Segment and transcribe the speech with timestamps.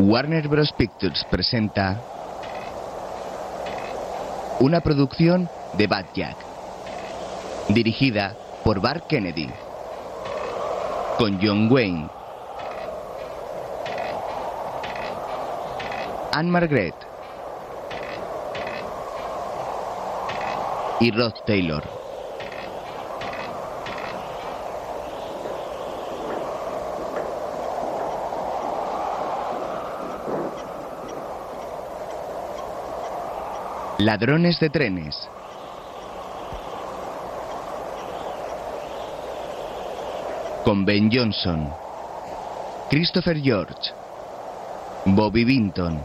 [0.00, 0.72] Warner Bros.
[0.72, 2.00] Pictures presenta
[4.60, 6.36] una producción de Bad Jack,
[7.68, 9.50] dirigida por Bart Kennedy,
[11.18, 12.08] con John Wayne,
[16.32, 16.94] Anne Margaret
[21.00, 22.07] y Rod Taylor.
[34.08, 35.28] Ladrones de trenes.
[40.64, 41.70] Con Ben Johnson,
[42.88, 43.92] Christopher George,
[45.04, 46.02] Bobby Vinton,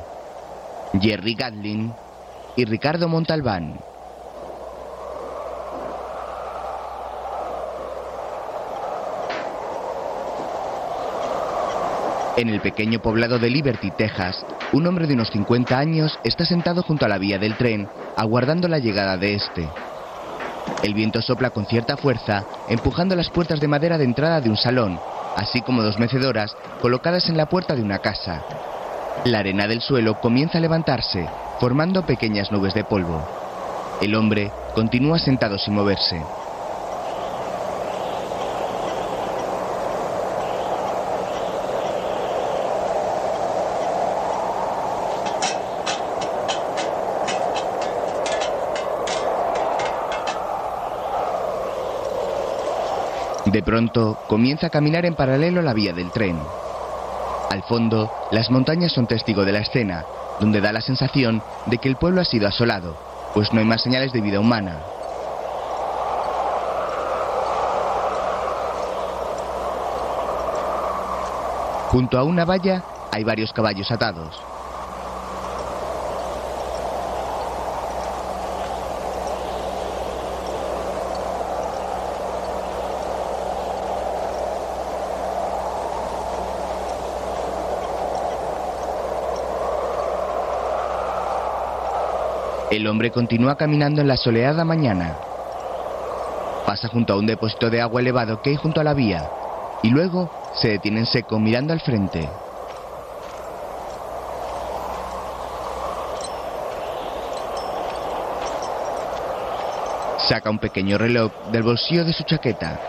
[0.99, 1.93] Jerry Gatlin
[2.57, 3.79] y Ricardo Montalbán.
[12.35, 16.81] En el pequeño poblado de Liberty, Texas, un hombre de unos 50 años está sentado
[16.81, 19.69] junto a la vía del tren, aguardando la llegada de este.
[20.81, 24.57] El viento sopla con cierta fuerza, empujando las puertas de madera de entrada de un
[24.57, 24.99] salón,
[25.37, 28.41] así como dos mecedoras colocadas en la puerta de una casa.
[29.25, 31.29] La arena del suelo comienza a levantarse,
[31.59, 33.21] formando pequeñas nubes de polvo.
[34.01, 36.19] El hombre continúa sentado sin moverse.
[53.53, 56.39] De pronto comienza a caminar en paralelo a la vía del tren.
[57.51, 60.05] Al fondo, las montañas son testigo de la escena,
[60.39, 62.97] donde da la sensación de que el pueblo ha sido asolado,
[63.35, 64.79] pues no hay más señales de vida humana.
[71.89, 74.52] Junto a una valla hay varios caballos atados.
[92.73, 95.15] El hombre continúa caminando en la soleada mañana.
[96.65, 99.29] Pasa junto a un depósito de agua elevado que hay junto a la vía
[99.83, 102.27] y luego se detiene en seco mirando al frente.
[110.17, 112.79] Saca un pequeño reloj del bolsillo de su chaqueta.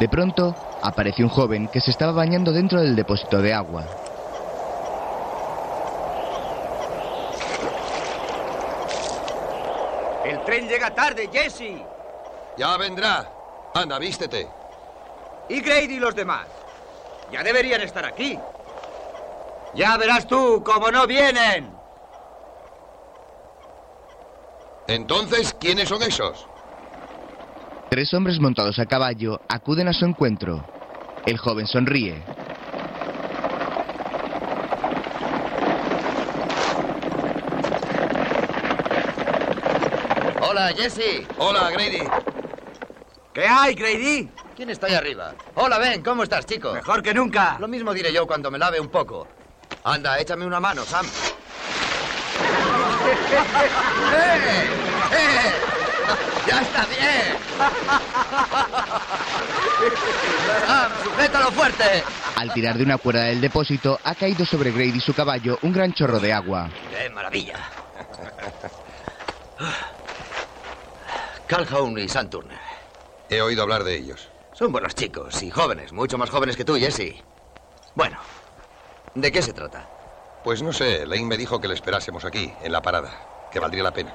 [0.00, 4.11] De pronto aparece un joven que se estaba bañando dentro del depósito de agua.
[10.24, 11.82] El tren llega tarde, Jesse.
[12.56, 13.28] Ya vendrá.
[13.74, 14.48] Anda, vístete.
[15.48, 16.46] Y Grady y los demás.
[17.30, 18.38] Ya deberían estar aquí.
[19.74, 21.70] Ya verás tú cómo no vienen.
[24.86, 26.46] Entonces, ¿quiénes son esos?
[27.88, 30.64] Tres hombres montados a caballo acuden a su encuentro.
[31.26, 32.22] El joven sonríe.
[40.72, 41.26] Hola, Jesse.
[41.36, 42.02] Hola, Grady.
[43.34, 44.30] ¿Qué hay, Grady?
[44.56, 45.34] ¿Quién está ahí arriba?
[45.54, 46.72] Hola, Ben, ¿cómo estás, chico?
[46.72, 47.58] Mejor que nunca.
[47.60, 49.28] Lo mismo diré yo cuando me lave un poco.
[49.84, 51.04] Anda, échame una mano, Sam.
[54.14, 54.30] ¡Eh!
[55.12, 55.52] ¡Eh!
[56.48, 57.36] ¡Ya está bien!
[60.66, 62.02] ¡Sam, sujétalo fuerte!
[62.36, 65.72] Al tirar de una cuerda del depósito ha caído sobre Grady y su caballo un
[65.74, 66.70] gran chorro de agua.
[66.90, 67.56] ¡Qué maravilla!
[71.52, 72.58] Calhoun y Sam Turner.
[73.28, 74.30] He oído hablar de ellos.
[74.54, 77.22] Son buenos chicos y jóvenes, mucho más jóvenes que tú, Jesse.
[77.94, 78.16] Bueno,
[79.14, 79.86] ¿de qué se trata?
[80.42, 83.10] Pues no sé, Lane me dijo que le esperásemos aquí, en la parada,
[83.50, 84.14] que valdría la pena.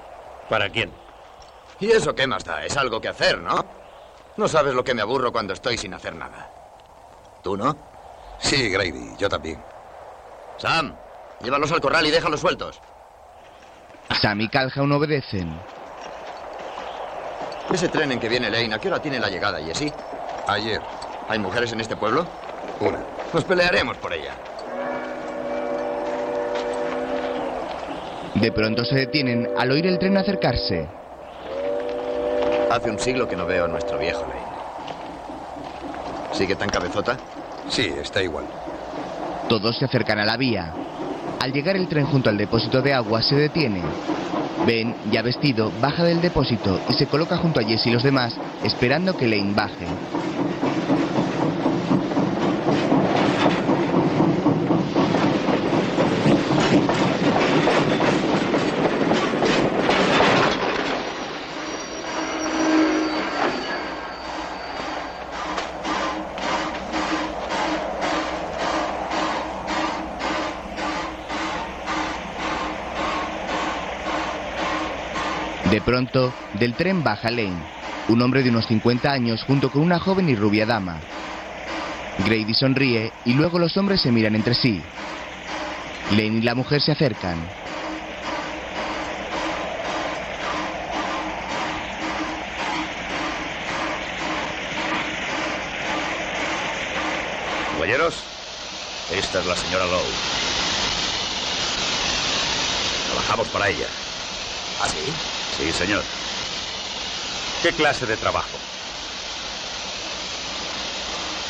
[0.49, 0.91] ¿Para quién?
[1.79, 2.65] ¿Y eso qué más da?
[2.65, 3.63] Es algo que hacer, ¿no?
[4.35, 6.49] No sabes lo que me aburro cuando estoy sin hacer nada.
[7.43, 7.77] ¿Tú no?
[8.39, 9.63] Sí, Grady, yo también.
[10.57, 10.95] Sam,
[11.43, 12.81] llévalos al corral y déjalos sueltos.
[14.19, 15.76] Sam y Calhoun obedecen.
[17.73, 19.91] Ese tren en que viene Lane, ¿a qué hora tiene la llegada, Jesse?
[20.47, 20.81] Ayer,
[21.29, 22.25] ¿Hay mujeres en este pueblo?
[22.79, 22.99] una.
[23.33, 24.33] Nos pelearemos por ella.
[28.35, 30.87] De pronto se detienen al oír el tren acercarse.
[32.71, 34.47] Hace un siglo que no veo a nuestro viejo Lane.
[36.33, 37.17] ¿Sigue tan cabezota?
[37.67, 38.45] Sí, está igual.
[39.49, 40.73] Todos se acercan a la vía.
[41.39, 43.81] Al llegar el tren junto al depósito de agua se detiene.
[44.65, 48.35] Ben, ya vestido, baja del depósito y se coloca junto a Jesse y los demás,
[48.63, 49.85] esperando que Lane baje.
[75.87, 77.63] Pronto, del tren baja Lane,
[78.09, 80.99] un hombre de unos 50 años junto con una joven y rubia dama.
[82.25, 84.83] Grady sonríe y luego los hombres se miran entre sí.
[86.11, 87.37] Lane y la mujer se acercan.
[97.71, 98.23] Caballeros,
[99.13, 100.03] esta es la señora Lowe.
[103.05, 103.87] Trabajamos para ella.
[104.81, 105.36] ¿Ah, sí?
[105.57, 106.03] Sí, señor.
[107.63, 108.57] ¿Qué clase de trabajo?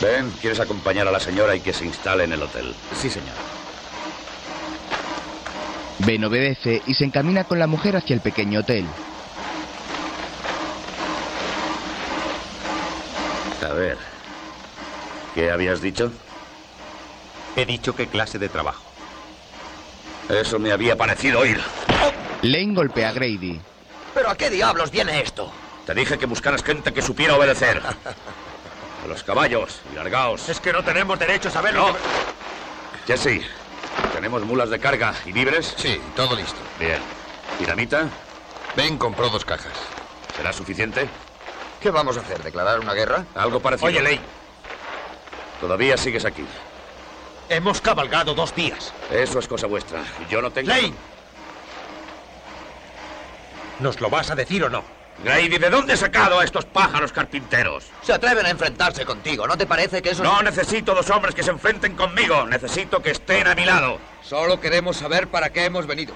[0.02, 2.74] Ben, ¿quieres acompañar a la señora y que se instale en el hotel?
[2.96, 3.36] Sí, señor.
[6.00, 8.86] Ben obedece y se encamina con la mujer hacia el pequeño hotel.
[13.68, 13.98] A ver.
[15.36, 16.12] ¿Qué habías dicho?
[17.56, 18.84] He dicho qué clase de trabajo.
[20.30, 21.60] Eso me había parecido oír.
[22.44, 23.60] Lane golpea a Grady.
[24.18, 25.52] ¿Pero a qué diablos viene esto?
[25.86, 27.80] Te dije que buscaras gente que supiera obedecer.
[29.04, 30.50] A los caballos y largaos.
[30.50, 31.94] Es que no tenemos derecho a saber No.
[33.06, 33.16] que...
[33.16, 33.46] Jesse,
[34.16, 35.76] ¿tenemos mulas de carga y víveres?
[35.78, 36.58] Sí, todo listo.
[36.80, 37.00] Bien.
[37.60, 38.08] ¿Dinamita?
[38.76, 39.74] Ben compró dos cajas.
[40.36, 41.08] ¿Será suficiente?
[41.80, 42.42] ¿Qué vamos a hacer?
[42.42, 43.24] ¿Declarar una guerra?
[43.36, 43.88] Algo parecido.
[43.88, 44.20] Oye, Ley,
[45.62, 46.44] Todavía sigues aquí.
[47.50, 48.92] hemos cabalgado dos días.
[49.12, 50.02] Eso es cosa vuestra.
[50.28, 50.70] Yo no tengo...
[50.74, 50.92] Ley.
[53.80, 54.84] ¿Nos lo vas a decir o no?
[55.24, 57.88] Grady, ¿de dónde he sacado a estos pájaros carpinteros?
[58.04, 59.48] Se atreven a enfrentarse contigo.
[59.48, 62.46] ¿No te parece que eso es- No necesito dos hombres que se enfrenten conmigo.
[62.46, 64.00] Necesito que estén a mi lado.
[64.22, 66.14] Solo queremos saber para qué hemos venido.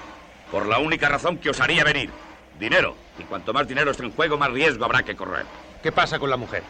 [0.52, 2.12] Por la única razón que os haría venir.
[2.60, 2.96] Dinero.
[3.18, 5.46] Y cuanto más dinero esté en juego, más riesgo habrá que correr.
[5.82, 6.62] ¿Qué pasa con la mujer?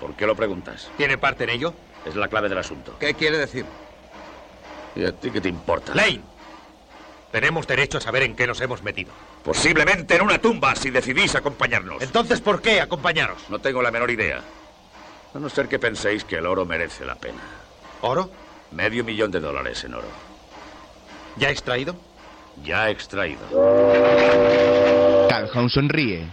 [0.00, 0.88] ¿Por qué lo preguntas?
[0.96, 1.74] ¿Tiene parte en ello?
[2.06, 2.96] Es la clave del asunto.
[2.98, 3.66] ¿Qué quiere decir?
[4.94, 5.94] ¿Y a ti qué te importa?
[5.94, 6.20] Lane,
[7.32, 9.10] tenemos derecho a saber en qué nos hemos metido.
[9.46, 12.02] Posiblemente en una tumba si decidís acompañarnos.
[12.02, 13.38] Entonces, ¿por qué acompañaros?
[13.48, 14.40] No tengo la menor idea.
[15.32, 17.38] A no ser que penséis que el oro merece la pena.
[18.00, 18.28] ¿Oro?
[18.72, 20.08] Medio millón de dólares en oro.
[21.36, 21.94] ¿Ya extraído?
[22.64, 23.42] Ya extraído.
[25.28, 26.26] Calhoun sonríe.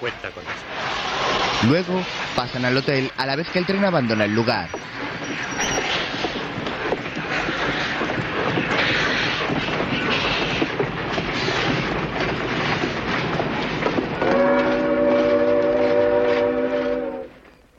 [0.00, 1.68] Cuenta con eso.
[1.68, 2.02] Luego
[2.34, 4.68] pasan al hotel a la vez que el tren abandona el lugar.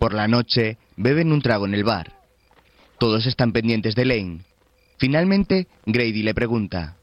[0.08, 2.14] Por la noche beben un trago en el bar.
[2.98, 4.40] Todos están pendientes de Lane.
[4.98, 6.96] Finalmente, Grady le pregunta.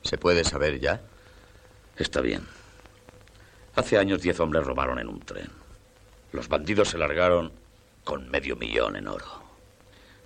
[0.00, 1.02] ¿Se puede saber ya?
[1.98, 2.40] Está bien.
[3.76, 5.50] Hace años diez hombres robaron en un tren.
[6.32, 7.52] Los bandidos se largaron
[8.02, 9.42] con medio millón en oro.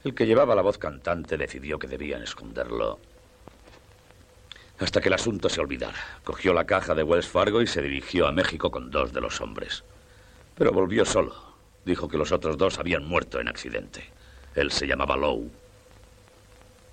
[0.04, 3.00] El que llevaba la voz cantante decidió que debían esconderlo
[4.78, 5.98] hasta que el asunto se olvidara.
[6.24, 9.40] Cogió la caja de Wells Fargo y se dirigió a México con dos de los
[9.40, 9.84] hombres.
[10.56, 11.34] Pero volvió solo.
[11.84, 14.04] Dijo que los otros dos habían muerto en accidente.
[14.54, 15.50] Él se llamaba Lowe.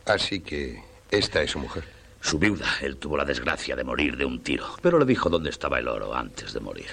[0.05, 1.83] Así que esta es su mujer.
[2.21, 5.49] Su viuda, él tuvo la desgracia de morir de un tiro, pero le dijo dónde
[5.49, 6.89] estaba el oro antes de morir.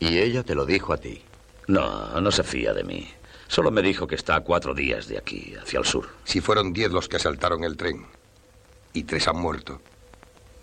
[0.00, 1.22] Y ella te lo dijo a ti.
[1.68, 3.08] No, no se fía de mí.
[3.48, 6.08] Solo me dijo que está a cuatro días de aquí, hacia el sur.
[6.24, 8.06] Si fueron diez los que asaltaron el tren
[8.96, 9.80] y tres han muerto,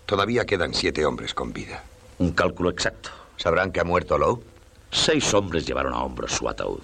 [0.08, 1.84] todavía quedan siete hombres con vida.
[2.18, 3.12] Un cálculo exacto.
[3.38, 4.44] ¿Sabrán que ha muerto Lowe?
[4.92, 6.82] Seis hombres llevaron a hombros su ataúd.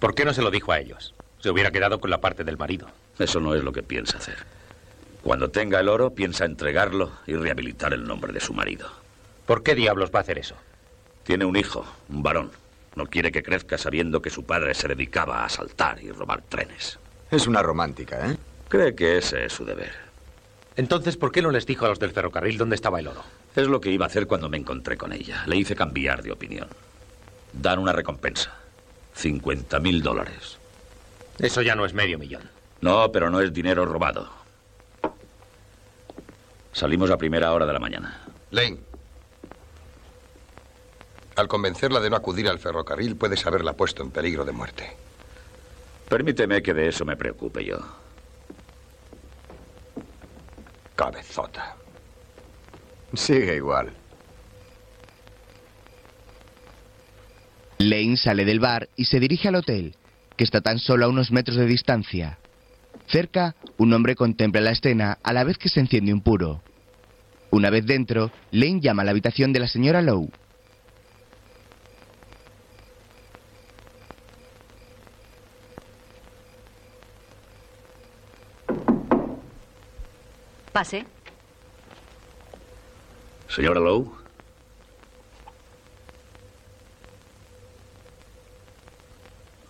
[0.00, 1.14] ¿Por qué no se lo dijo a ellos?
[1.38, 2.88] Se hubiera quedado con la parte del marido.
[3.18, 4.38] Eso no es lo que piensa hacer.
[5.22, 8.88] Cuando tenga el oro, piensa entregarlo y rehabilitar el nombre de su marido.
[9.46, 10.56] ¿Por qué diablos va a hacer eso?
[11.22, 12.50] Tiene un hijo, un varón.
[12.96, 16.98] No quiere que crezca sabiendo que su padre se dedicaba a asaltar y robar trenes.
[17.30, 18.36] Es una romántica, ¿eh?
[18.68, 20.07] Cree que ese es su deber.
[20.78, 23.24] Entonces, ¿por qué no les dijo a los del ferrocarril dónde estaba el oro?
[23.56, 25.42] Es lo que iba a hacer cuando me encontré con ella.
[25.46, 26.68] Le hice cambiar de opinión.
[27.52, 28.54] Dan una recompensa.
[29.14, 30.56] 50 mil dólares.
[31.40, 32.48] Eso ya no es medio millón.
[32.80, 34.30] No, pero no es dinero robado.
[36.72, 38.20] Salimos a primera hora de la mañana.
[38.52, 38.78] Lane.
[41.34, 44.96] Al convencerla de no acudir al ferrocarril, puedes haberla puesto en peligro de muerte.
[46.08, 47.78] Permíteme que de eso me preocupe yo.
[50.98, 51.76] Cabezota.
[53.14, 53.92] Sigue igual.
[57.78, 59.94] Lane sale del bar y se dirige al hotel,
[60.36, 62.38] que está tan solo a unos metros de distancia.
[63.06, 66.62] Cerca, un hombre contempla la escena a la vez que se enciende un puro.
[67.50, 70.32] Una vez dentro, Lane llama a la habitación de la señora Lowe.
[80.72, 81.04] Pase.
[83.48, 84.10] Señora Lowe.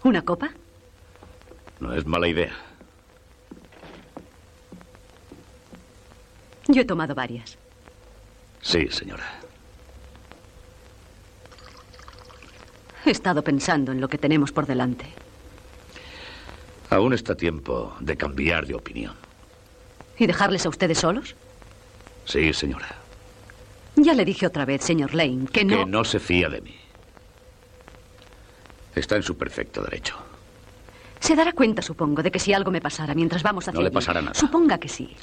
[0.03, 0.51] ¿Una copa?
[1.81, 2.53] No es mala idea.
[6.67, 7.57] Yo he tomado varias.
[8.61, 9.25] Sí, señora.
[13.05, 15.07] He estado pensando en lo que tenemos por delante.
[16.91, 19.28] Aún está tiempo de cambiar de opinión.
[20.19, 21.35] ¿Y dejarles a ustedes solos?
[22.25, 22.89] Sí, señora.
[23.97, 25.77] Ya le dije otra vez, señor Lane, que no...
[25.79, 26.75] Que no se fía de mí.
[28.95, 30.17] Está en su perfecto derecho.
[31.21, 33.89] Se dará cuenta, supongo, de que si algo me pasara mientras vamos hacia No le
[33.89, 34.35] allí- pasará nada.
[34.35, 35.17] Suponga que sí.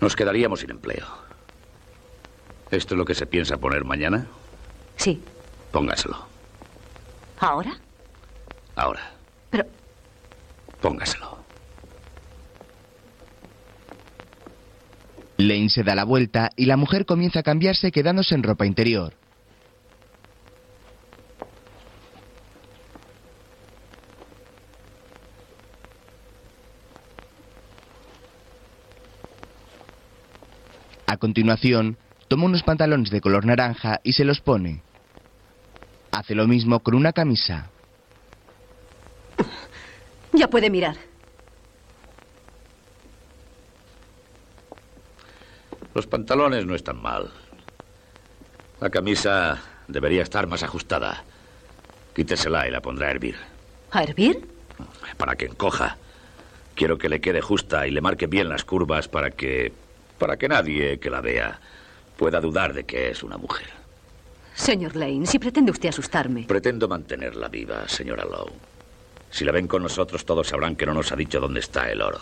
[0.00, 1.06] Nos quedaríamos sin empleo.
[2.70, 4.26] ¿Esto es lo que se piensa poner mañana?
[4.96, 5.20] Sí.
[5.72, 6.26] Póngaselo.
[7.40, 7.76] ¿Ahora?
[8.76, 9.10] Ahora.
[9.50, 9.64] Pero...
[10.80, 11.38] Póngaselo.
[15.38, 19.12] Lane se da la vuelta y la mujer comienza a cambiarse quedándose en ropa interior.
[31.06, 31.96] A continuación,
[32.28, 34.82] toma unos pantalones de color naranja y se los pone.
[36.12, 37.70] Hace lo mismo con una camisa.
[40.32, 40.96] Ya puede mirar.
[45.96, 47.30] Los pantalones no están mal.
[48.82, 51.24] La camisa debería estar más ajustada.
[52.14, 53.36] Quítesela y la pondrá a hervir.
[53.92, 54.46] ¿A hervir?
[55.16, 55.96] Para que encoja.
[56.74, 59.72] Quiero que le quede justa y le marque bien las curvas para que.
[60.18, 61.58] para que nadie que la vea
[62.18, 63.68] pueda dudar de que es una mujer.
[64.54, 66.44] Señor Lane, si pretende usted asustarme.
[66.46, 68.52] Pretendo mantenerla viva, señora Lowe.
[69.30, 72.02] Si la ven con nosotros, todos sabrán que no nos ha dicho dónde está el
[72.02, 72.20] oro.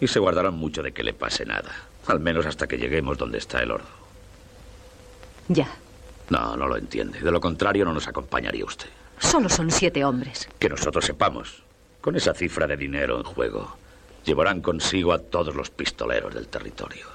[0.00, 1.91] Y se guardarán mucho de que le pase nada.
[2.06, 3.84] Al menos hasta que lleguemos donde está el oro.
[5.48, 5.68] Ya.
[6.30, 7.20] No, no lo entiende.
[7.20, 8.88] De lo contrario, no nos acompañaría usted.
[9.18, 10.48] Solo son siete hombres.
[10.58, 11.62] Que nosotros sepamos.
[12.00, 13.76] Con esa cifra de dinero en juego,
[14.24, 17.06] llevarán consigo a todos los pistoleros del territorio.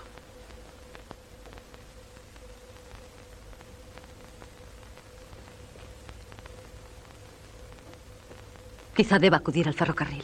[8.96, 10.24] Quizá deba acudir al ferrocarril.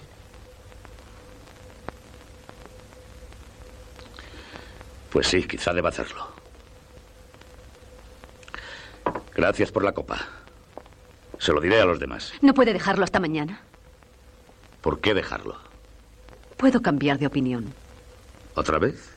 [5.13, 6.27] Pues sí, quizá deba hacerlo.
[9.35, 10.17] Gracias por la copa.
[11.37, 12.33] Se lo diré a los demás.
[12.41, 13.61] ¿No puede dejarlo hasta mañana?
[14.81, 15.55] ¿Por qué dejarlo?
[16.57, 17.71] Puedo cambiar de opinión.
[18.55, 19.15] ¿Otra vez?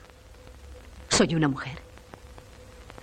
[1.09, 1.79] Soy una mujer.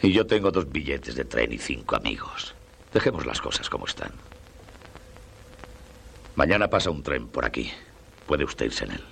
[0.04, 2.54] Y yo tengo dos billetes de tren y cinco amigos.
[2.94, 4.12] Dejemos las cosas como están.
[6.36, 7.72] Mañana pasa un tren por aquí.
[8.28, 9.04] Puede usted irse en él.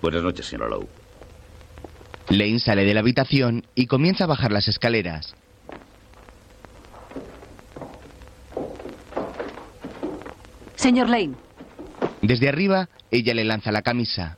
[0.00, 0.86] Buenas noches, señor Lowe.
[2.28, 5.34] Lane sale de la habitación y comienza a bajar las escaleras.
[10.76, 11.34] Señor Lane,
[12.22, 14.36] Desde arriba, ella le lanza la camisa.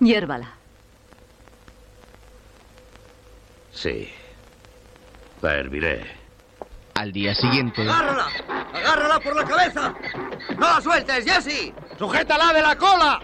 [0.00, 0.52] hiérvala.
[3.72, 4.08] Sí.
[5.40, 6.04] La herviré.
[6.94, 8.26] Al día siguiente, ¡Agárrala!
[8.74, 9.94] ¡Agárrala por la cabeza!
[10.58, 11.72] ¡No la sueltes, Jesse!
[11.98, 13.20] ¡Sujétala de la cola!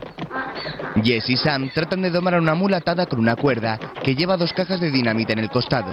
[1.03, 4.37] Jess y Sam tratan de domar a una mula atada con una cuerda que lleva
[4.37, 5.93] dos cajas de dinamita en el costado.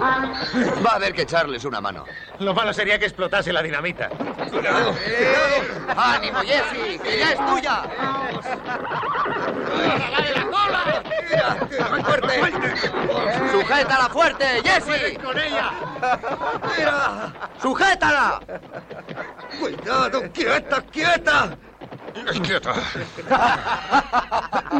[0.00, 2.04] Va a haber que echarles una mano.
[2.38, 4.08] Lo malo sería que explotase la dinamita.
[5.96, 7.00] ¡Ánimo, Jesse!
[7.02, 7.82] ¡Que ya es tuya!
[10.10, 11.02] ¡Dale la cola!
[11.90, 12.30] ¡Muy fuerte!
[13.52, 15.18] ¡Sujétala fuerte, Jesse!
[15.22, 15.70] con ella!
[16.78, 17.32] ¡Mira!
[17.60, 18.40] ¡Sujétala!
[19.60, 20.22] ¡Cuidado!
[20.32, 21.56] ¡Quieta, quieta!
[22.42, 22.74] ¡Quieta!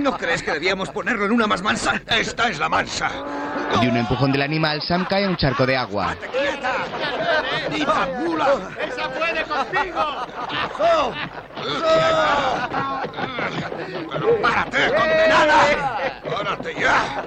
[0.00, 2.00] ¿No crees que debíamos ponerlo en una más mansa?
[2.06, 3.10] Esta es la mansa.
[3.80, 6.16] De un empujón del animal, Sam cae a un charco de agua.
[7.70, 8.48] ¡Quieta, mula!
[8.80, 10.26] ¡Esa puede contigo!
[14.42, 15.98] ¡Párate, condenada!
[16.24, 17.24] ¡Párate ya!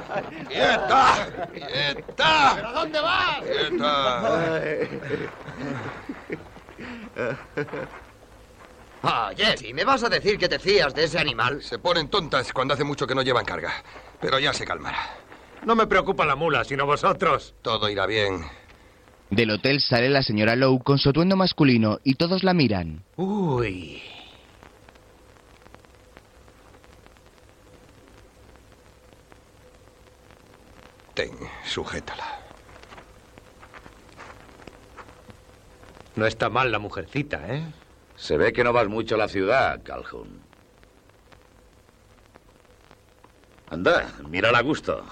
[0.49, 1.27] ¡Quieta!
[1.53, 2.53] ¡Quieta!
[2.55, 3.41] ¿Pero dónde vas?
[3.41, 4.21] ¡Quieta!
[9.05, 11.61] Ah, Jesse, ¿me vas a decir que te fías de ese animal?
[11.61, 13.83] Se ponen tontas cuando hace mucho que no llevan carga.
[14.21, 15.17] Pero ya se calmará.
[15.65, 17.53] No me preocupa la mula, sino vosotros.
[17.61, 18.45] Todo irá bien.
[19.29, 23.03] Del hotel sale la señora Lowe con su atuendo masculino y todos la miran.
[23.17, 24.01] Uy.
[31.13, 31.31] Ten,
[31.65, 32.39] sujétala.
[36.15, 37.63] No está mal la mujercita, ¿eh?
[38.23, 40.39] Se ve que no vas mucho a la ciudad, Calhoun.
[43.69, 45.03] Anda, mírala a gusto.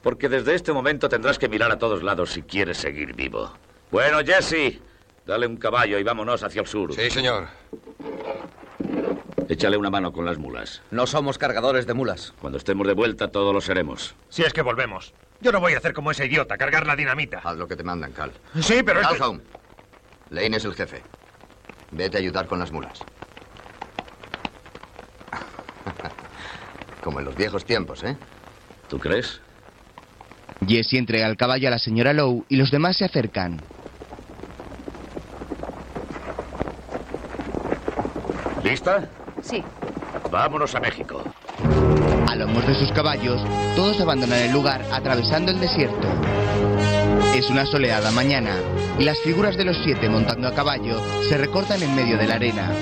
[0.00, 3.52] Porque desde este momento tendrás que mirar a todos lados si quieres seguir vivo.
[3.90, 4.78] Bueno, Jesse,
[5.26, 6.94] dale un caballo y vámonos hacia el sur.
[6.94, 7.48] Sí, señor.
[9.48, 10.82] Échale una mano con las mulas.
[10.92, 12.32] No somos cargadores de mulas.
[12.40, 14.14] Cuando estemos de vuelta, todos lo seremos.
[14.28, 15.14] Si es que volvemos.
[15.40, 17.40] Yo no voy a hacer como ese idiota, cargar la dinamita.
[17.42, 18.30] Haz lo que te mandan, Cal.
[18.60, 19.00] Sí, pero...
[19.00, 19.42] Este- Calhoun,
[20.30, 21.02] Lane es el jefe.
[21.90, 23.00] Vete a ayudar con las mulas.
[27.02, 28.16] Como en los viejos tiempos, ¿eh?
[28.88, 29.40] ¿Tú crees?
[30.66, 33.60] Jesse entrega el caballo a la señora Lowe y los demás se acercan.
[38.64, 39.08] ¿Lista?
[39.42, 39.62] Sí.
[40.30, 41.22] Vámonos a México.
[42.28, 43.40] A lomos de sus caballos,
[43.76, 46.08] todos abandonan el lugar atravesando el desierto.
[47.36, 48.56] Es una soleada mañana
[48.98, 52.36] y las figuras de los siete montando a caballo se recortan en medio de la
[52.36, 52.72] arena.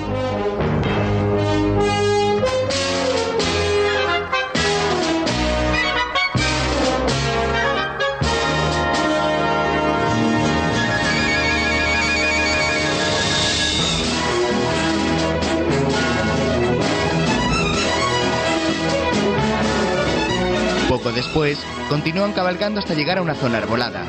[20.88, 21.58] Poco después,
[21.88, 24.06] continúan cabalgando hasta llegar a una zona arbolada.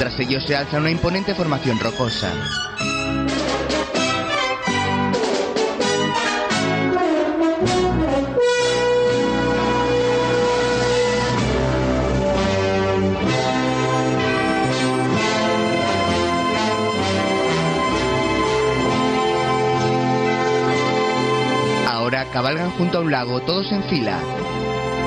[0.00, 2.32] Tras ellos se alza una imponente formación rocosa.
[21.86, 24.18] Ahora cabalgan junto a un lago todos en fila.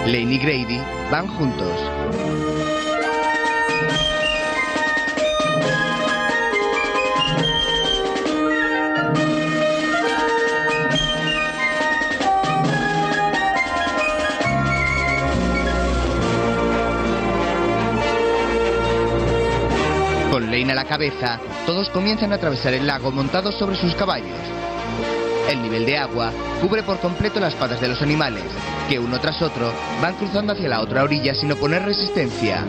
[0.05, 1.92] Lane y Grady van juntos.
[21.65, 24.37] Todos comienzan a atravesar el lago montados sobre sus caballos.
[25.49, 28.43] El nivel de agua cubre por completo las patas de los animales,
[28.87, 32.63] que uno tras otro van cruzando hacia la otra orilla sin oponer resistencia.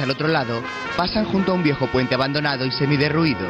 [0.00, 0.62] Al otro lado,
[0.96, 3.46] pasan junto a un viejo puente abandonado y semiderruido.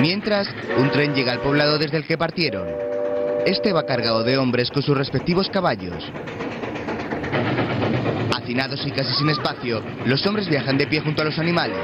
[0.00, 2.66] Mientras, un tren llega al poblado desde el que partieron.
[3.46, 6.04] Este va cargado de hombres con sus respectivos caballos.
[8.36, 11.78] Hacinados y casi sin espacio, los hombres viajan de pie junto a los animales.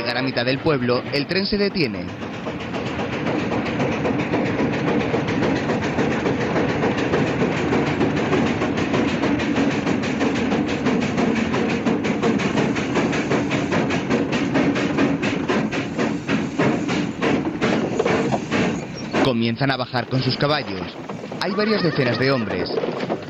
[0.00, 2.06] Llegar a mitad del pueblo, el tren se detiene.
[19.22, 20.80] Comienzan a bajar con sus caballos.
[21.42, 22.70] Hay varias decenas de hombres.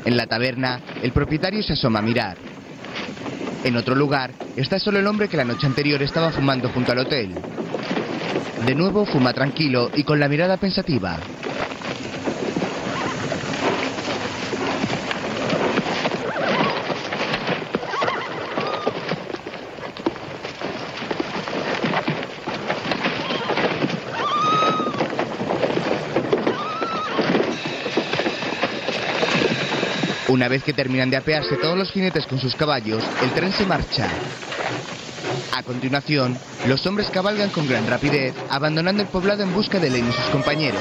[0.04, 2.49] En la taberna, el propietario se asoma a mirar.
[3.62, 6.98] En otro lugar, está solo el hombre que la noche anterior estaba fumando junto al
[6.98, 7.34] hotel.
[8.64, 11.18] De nuevo fuma tranquilo y con la mirada pensativa.
[30.30, 33.66] Una vez que terminan de apearse todos los jinetes con sus caballos, el tren se
[33.66, 34.08] marcha.
[35.52, 36.38] A continuación,
[36.68, 40.26] los hombres cabalgan con gran rapidez, abandonando el poblado en busca de Lane y sus
[40.26, 40.80] compañeros.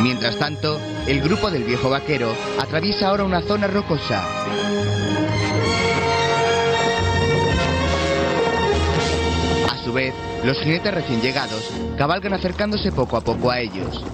[0.00, 4.22] Mientras tanto, el grupo del viejo vaquero atraviesa ahora una zona rocosa.
[9.94, 10.12] Vez,
[10.44, 14.04] los jinetes recién llegados cabalgan acercándose poco a poco a ellos.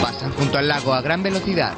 [0.00, 1.74] Pasan junto al lago a gran velocidad.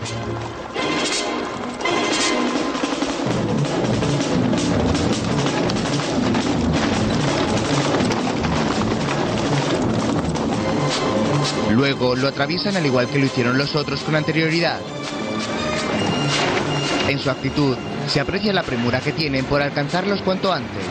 [11.72, 14.78] Luego lo atraviesan al igual que lo hicieron los otros con anterioridad.
[17.08, 20.84] En su actitud se aprecia la premura que tienen por alcanzarlos cuanto antes.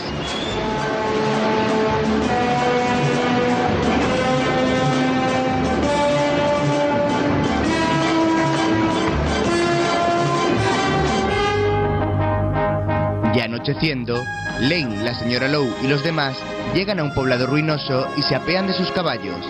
[13.36, 14.24] Ya anocheciendo,
[14.60, 16.36] Lane, la señora Lowe y los demás
[16.74, 19.46] llegan a un poblado ruinoso y se apean de sus caballos.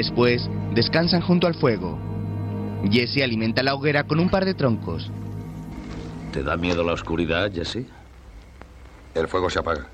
[0.00, 1.98] Después, descansan junto al fuego.
[2.90, 5.10] Jesse alimenta la hoguera con un par de troncos.
[6.32, 7.84] ¿Te da miedo la oscuridad, Jesse?
[9.14, 9.88] El fuego se apaga.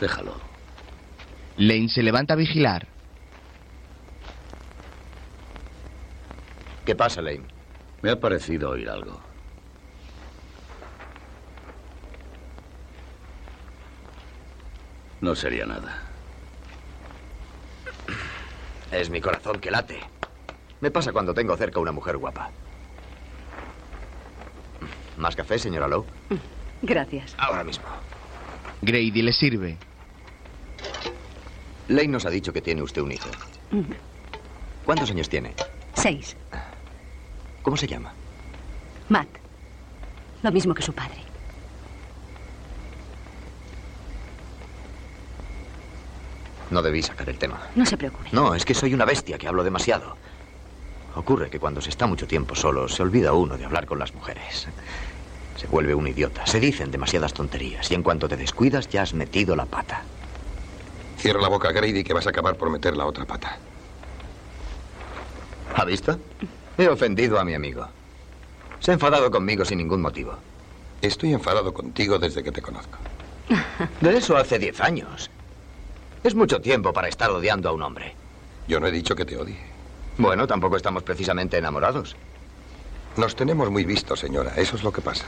[0.00, 0.34] Déjalo.
[1.56, 2.86] Lane se levanta a vigilar.
[6.84, 7.42] ¿Qué pasa, Lane?
[8.02, 9.20] Me ha parecido oír algo.
[15.20, 16.02] No sería nada.
[18.90, 20.00] Es mi corazón que late.
[20.80, 22.50] Me pasa cuando tengo cerca una mujer guapa.
[25.18, 26.06] ¿Más café, señora Lowe?
[26.80, 27.34] Gracias.
[27.36, 27.84] Ahora mismo.
[28.80, 29.76] Grady le sirve.
[31.88, 33.28] Lane nos ha dicho que tiene usted un hijo.
[34.86, 35.54] ¿Cuántos años tiene?
[35.94, 36.36] Seis.
[37.62, 38.12] ¿Cómo se llama?
[39.08, 39.28] Matt.
[40.42, 41.16] Lo mismo que su padre.
[46.70, 47.60] No debí sacar el tema.
[47.74, 48.28] No se preocupe.
[48.32, 50.16] No, es que soy una bestia que hablo demasiado.
[51.16, 54.14] Ocurre que cuando se está mucho tiempo solo, se olvida uno de hablar con las
[54.14, 54.68] mujeres.
[55.56, 56.46] Se vuelve un idiota.
[56.46, 60.02] Se dicen demasiadas tonterías y en cuanto te descuidas ya has metido la pata.
[61.18, 63.58] Cierra la boca, Grady, que vas a acabar por meter la otra pata.
[65.74, 66.18] ¿Ha visto?
[66.80, 67.86] He ofendido a mi amigo.
[68.78, 70.34] Se ha enfadado conmigo sin ningún motivo.
[71.02, 72.96] Estoy enfadado contigo desde que te conozco.
[74.00, 75.30] De eso hace diez años.
[76.24, 78.14] Es mucho tiempo para estar odiando a un hombre.
[78.66, 79.58] Yo no he dicho que te odie.
[80.16, 82.16] Bueno, tampoco estamos precisamente enamorados.
[83.18, 84.54] Nos tenemos muy vistos, señora.
[84.56, 85.26] Eso es lo que pasa.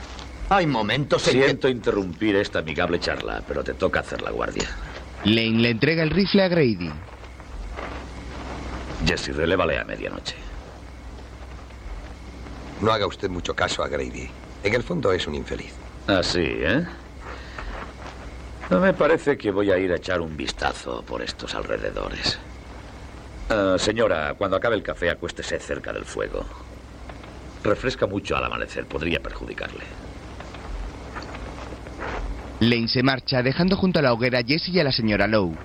[0.49, 1.43] Hay momentos en que...
[1.45, 4.69] Siento interrumpir esta amigable charla, pero te toca hacer la guardia.
[5.23, 6.91] Lane le entrega el rifle a Grady.
[9.05, 10.52] Jesse, relévale a medianoche.
[12.83, 14.29] No haga usted mucho caso a Grady.
[14.61, 15.73] En el fondo es un infeliz.
[16.05, 16.85] Así, ¿eh?
[18.69, 22.37] No me parece que voy a ir a echar un vistazo por estos alrededores.
[23.49, 26.43] Ah, señora, cuando acabe el café, acuéstese cerca del fuego.
[27.63, 29.85] Refresca mucho al amanecer, podría perjudicarle.
[32.59, 35.55] Lane se marcha dejando junto a la hoguera a Jesse y a la señora Lowe.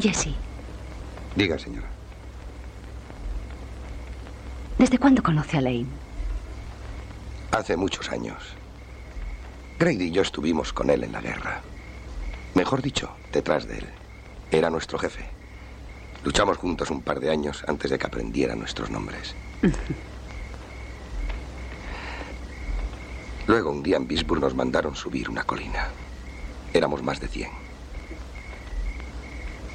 [0.00, 0.34] Jesse,
[1.36, 1.88] Diga, señora.
[4.82, 5.86] ¿desde cuándo conoce a Lane?
[7.52, 8.42] Hace muchos años.
[9.78, 11.60] Grady y yo estuvimos con él en la guerra.
[12.54, 13.86] Mejor dicho, detrás de él.
[14.50, 15.24] Era nuestro jefe.
[16.24, 19.36] Luchamos juntos un par de años antes de que aprendiera nuestros nombres.
[23.46, 25.88] Luego, un día en Bisburg nos mandaron subir una colina.
[26.74, 27.61] Éramos más de 100.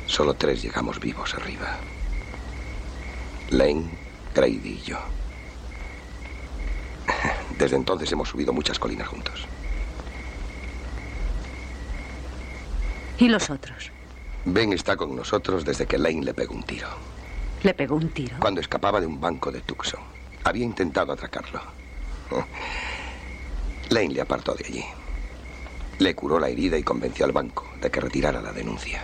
[0.08, 1.78] Solo tres llegamos vivos arriba.
[3.52, 3.86] Lane,
[4.34, 4.98] Grady y yo.
[7.58, 9.46] Desde entonces hemos subido muchas colinas juntos.
[13.20, 13.92] ¿Y los otros?
[14.46, 16.88] Ben está con nosotros desde que Lane le pegó un tiro.
[17.64, 18.38] ¿Le pegó un tiro?
[18.40, 20.00] Cuando escapaba de un banco de Tucson.
[20.44, 21.60] Había intentado atracarlo.
[23.90, 24.86] Lane le apartó de allí.
[26.00, 29.02] Le curó la herida y convenció al banco de que retirara la denuncia.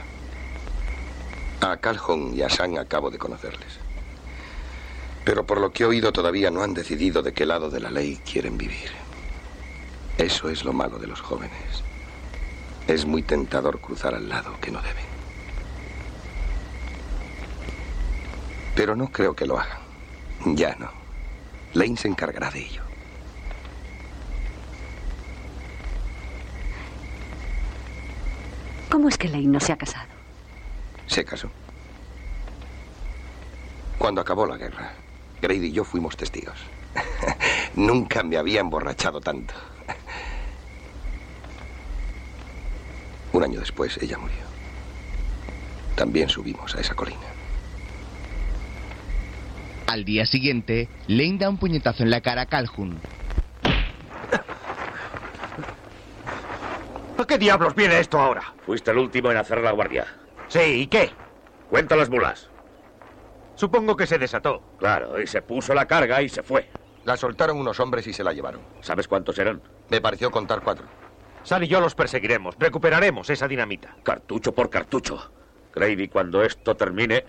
[1.63, 3.79] A Calhoun y a Sam acabo de conocerles.
[5.23, 7.89] Pero por lo que he oído todavía no han decidido de qué lado de la
[7.89, 8.91] ley quieren vivir.
[10.17, 11.83] Eso es lo malo de los jóvenes.
[12.85, 15.05] Es muy tentador cruzar al lado que no deben.
[18.75, 19.79] Pero no creo que lo hagan.
[20.45, 20.91] Ya no.
[21.71, 22.81] Lane se encargará de ello.
[28.89, 30.12] ¿Cómo es que Lane no se ha casado?
[31.07, 31.49] Se casó.
[33.97, 34.93] Cuando acabó la guerra,
[35.41, 36.57] Grady y yo fuimos testigos.
[37.75, 39.53] Nunca me había emborrachado tanto.
[43.31, 44.37] Un año después, ella murió.
[45.95, 47.19] También subimos a esa colina.
[49.87, 52.99] Al día siguiente, Lane da un puñetazo en la cara a Calhoun.
[57.17, 58.53] ¿A qué diablos viene esto ahora?
[58.65, 60.05] Fuiste el último en hacer la guardia.
[60.53, 61.09] Sí, ¿y qué?
[61.67, 62.47] Cuenta las mulas.
[63.55, 64.61] Supongo que se desató.
[64.77, 66.69] Claro, y se puso la carga y se fue.
[67.05, 68.61] La soltaron unos hombres y se la llevaron.
[68.79, 69.63] ¿Sabes cuántos eran?
[69.89, 70.85] Me pareció contar cuatro.
[71.41, 72.53] Sal y yo los perseguiremos.
[72.59, 73.95] Recuperaremos esa dinamita.
[74.03, 75.31] Cartucho por cartucho.
[75.73, 77.25] Grady, cuando esto termine,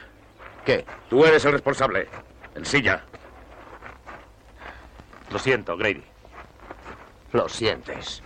[0.66, 0.84] ¿Qué?
[1.08, 2.08] tú eres el responsable.
[2.54, 3.04] En silla.
[5.30, 6.04] Lo siento, Grady.
[7.32, 8.22] Lo sientes.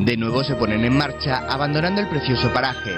[0.00, 2.96] De nuevo se ponen en marcha, abandonando el precioso paraje.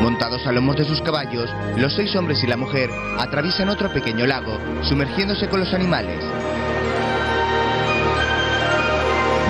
[0.00, 4.26] Montados a lomos de sus caballos, los seis hombres y la mujer atraviesan otro pequeño
[4.26, 6.24] lago, sumergiéndose con los animales.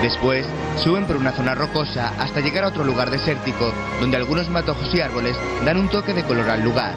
[0.02, 0.46] Después,
[0.82, 5.00] suben por una zona rocosa hasta llegar a otro lugar desértico, donde algunos matojos y
[5.00, 6.94] árboles dan un toque de color al lugar.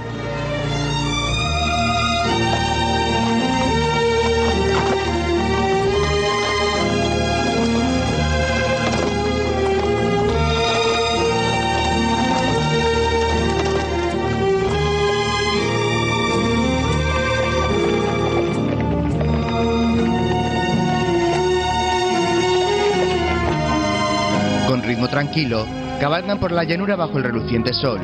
[25.11, 25.67] Tranquilo,
[25.99, 27.99] cabalgan por la llanura bajo el reluciente sol.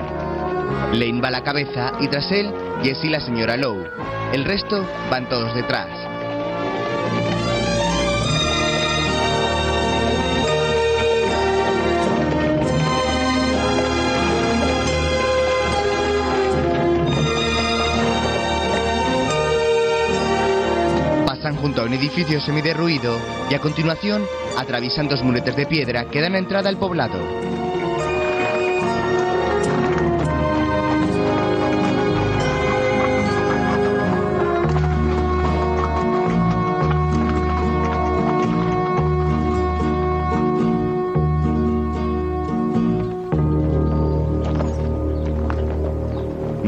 [0.93, 3.89] Lane va a la cabeza y tras él, Jess y la señora Lowe.
[4.34, 5.88] El resto van todos detrás.
[21.26, 23.17] Pasan junto a un edificio semiderruido
[23.50, 24.24] y a continuación
[24.58, 27.20] atraviesan dos muletes de piedra que dan entrada al poblado.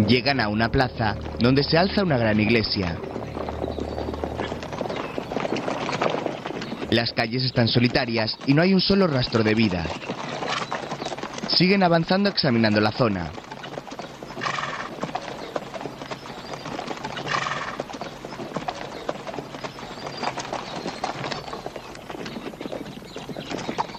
[0.08, 2.97] Llegan a una plaza donde se alza una gran iglesia.
[6.89, 9.86] Las calles están solitarias y no hay un solo rastro de vida.
[11.47, 13.32] Siguen avanzando examinando la zona.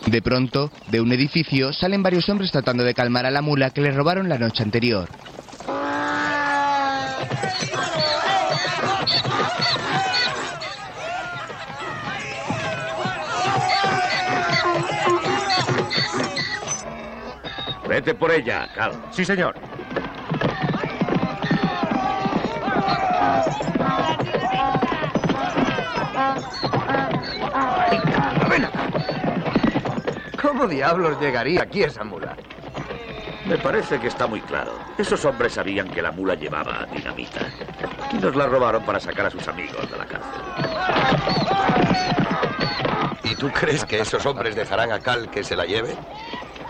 [0.07, 3.81] De pronto, de un edificio salen varios hombres tratando de calmar a la mula que
[3.81, 5.20] le robaron la noche anterior.
[18.01, 18.93] Vete por ella, Cal.
[19.11, 19.55] Sí, señor.
[30.41, 32.35] ¿Cómo diablos llegaría aquí esa mula?
[33.45, 34.79] Me parece que está muy claro.
[34.97, 37.41] Esos hombres sabían que la mula llevaba dinamita.
[38.15, 40.41] Y nos la robaron para sacar a sus amigos de la cárcel.
[43.25, 45.95] ¿Y tú crees que esos hombres dejarán a Cal que se la lleve?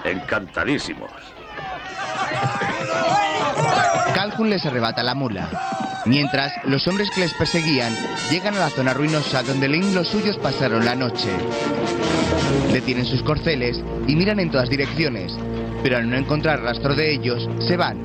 [0.04, 1.19] Encantadísimos.
[4.14, 5.48] Calhoun les arrebata la mula.
[6.06, 7.94] Mientras, los hombres que les perseguían
[8.30, 11.28] llegan a la zona ruinosa donde y los suyos pasaron la noche.
[12.72, 15.32] Detienen sus corceles y miran en todas direcciones,
[15.82, 17.98] pero al no encontrar rastro de ellos, se van.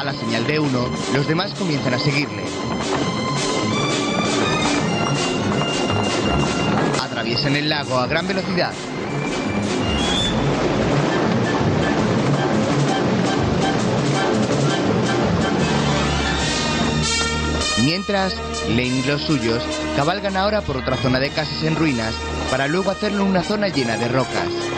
[0.00, 2.44] A la señal de uno, los demás comienzan a seguirle.
[7.02, 8.72] Atraviesan el lago a gran velocidad.
[17.86, 18.34] Mientras,
[18.68, 19.62] Lane y los suyos
[19.94, 22.16] cabalgan ahora por otra zona de casas en ruinas
[22.50, 24.75] para luego hacerlo una zona llena de rocas.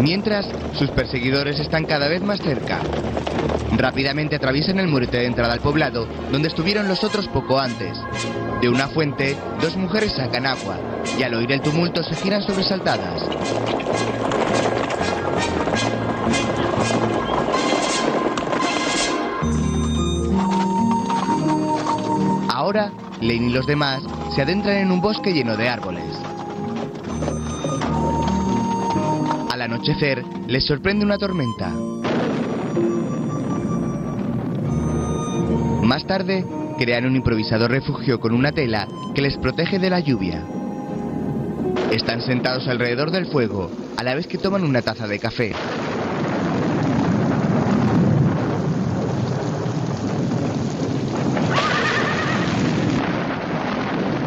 [0.00, 0.46] Mientras,
[0.78, 2.80] sus perseguidores están cada vez más cerca.
[3.76, 7.98] Rápidamente atraviesan el murete de entrada al poblado, donde estuvieron los otros poco antes.
[8.62, 10.78] De una fuente, dos mujeres sacan agua,
[11.18, 13.22] y al oír el tumulto se giran sobresaltadas.
[22.48, 24.02] Ahora, Lane y los demás
[24.34, 26.09] se adentran en un bosque lleno de árboles.
[29.80, 31.70] Anochecer, les sorprende una tormenta.
[35.82, 36.44] Más tarde,
[36.78, 40.44] crean un improvisado refugio con una tela que les protege de la lluvia.
[41.92, 45.52] Están sentados alrededor del fuego, a la vez que toman una taza de café.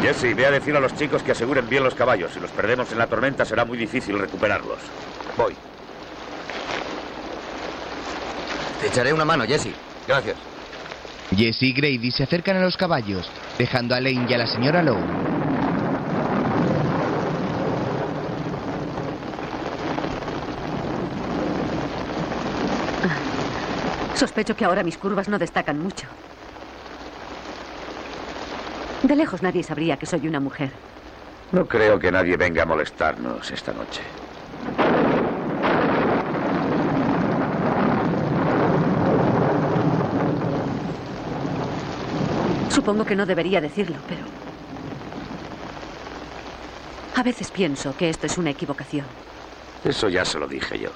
[0.04, 2.30] Jesse, ve a decir a los chicos que aseguren bien los caballos.
[2.34, 4.76] Si los perdemos en la tormenta será muy difícil recuperarlos.
[5.34, 5.56] Voy.
[8.82, 9.70] Te echaré una mano, Jesse.
[10.06, 10.36] Gracias.
[11.34, 14.82] Jesse y Grady se acercan a los caballos, dejando a Lane y a la señora
[14.82, 15.00] Lowe.
[24.16, 26.06] Sospecho que ahora mis curvas no destacan mucho.
[29.04, 30.70] De lejos nadie sabría que soy una mujer.
[31.52, 34.00] No creo que nadie venga a molestarnos esta noche.
[42.70, 44.24] Supongo que no debería decirlo, pero...
[47.14, 49.04] A veces pienso que esto es una equivocación.
[49.84, 50.88] Eso ya se lo dije yo.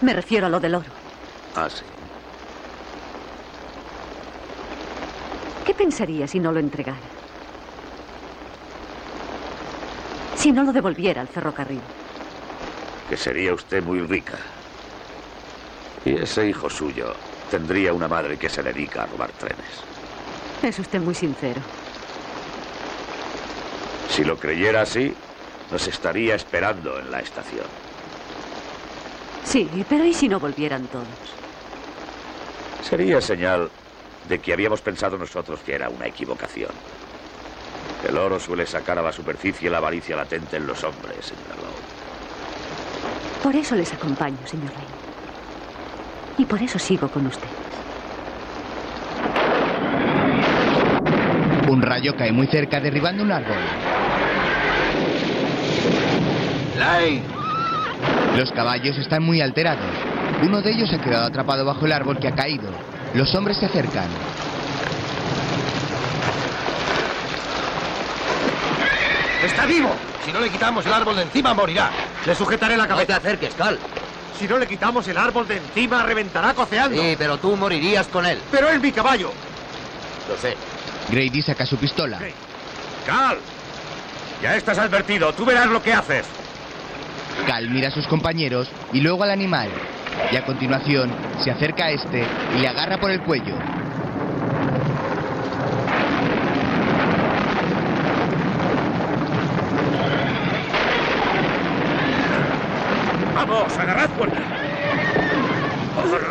[0.00, 0.90] Me refiero a lo del oro.
[1.54, 1.84] Ah, sí.
[5.64, 7.11] ¿Qué pensaría si no lo entregara?
[10.42, 11.78] Si no lo devolviera al ferrocarril.
[13.08, 14.36] Que sería usted muy rica.
[16.04, 17.14] Y ese hijo suyo
[17.48, 19.84] tendría una madre que se dedica a robar trenes.
[20.60, 21.60] Es usted muy sincero.
[24.08, 25.14] Si lo creyera así,
[25.70, 27.66] nos estaría esperando en la estación.
[29.44, 31.06] Sí, pero ¿y si no volvieran todos?
[32.82, 33.70] Sería señal
[34.28, 36.72] de que habíamos pensado nosotros que era una equivocación.
[38.08, 43.42] El oro suele sacar a la superficie la avaricia latente en los hombres, señora Lowe.
[43.42, 44.86] Por eso les acompaño, señor Lane.
[46.38, 47.48] Y por eso sigo con usted.
[51.68, 53.56] Un rayo cae muy cerca derribando un árbol.
[56.78, 57.22] Lane.
[58.36, 59.94] Los caballos están muy alterados.
[60.42, 62.70] Uno de ellos ha quedado atrapado bajo el árbol que ha caído.
[63.14, 64.08] Los hombres se acercan.
[69.42, 69.90] ¡Está vivo!
[70.24, 71.90] Si no le quitamos el árbol de encima, morirá.
[72.24, 73.16] Le sujetaré la No te cabeza.
[73.16, 73.78] acerques, Cal.
[74.38, 77.00] Si no le quitamos el árbol de encima, reventará coceando.
[77.00, 78.38] Sí, pero tú morirías con él.
[78.50, 79.32] Pero es mi caballo.
[80.28, 80.56] Lo sé.
[81.10, 82.18] Grady saca su pistola.
[83.06, 83.38] Cal,
[84.40, 85.32] ya estás advertido.
[85.32, 86.24] Tú verás lo que haces.
[87.46, 89.68] Cal mira a sus compañeros y luego al animal.
[90.30, 92.24] Y a continuación se acerca a este
[92.56, 93.54] y le agarra por el cuello.
[103.52, 104.08] Vamos, agarrad.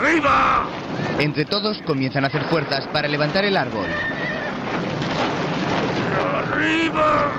[0.01, 0.65] ¡Arriba!
[1.19, 3.86] Entre todos comienzan a hacer fuerzas para levantar el árbol.
[6.36, 7.31] ¡Arriba!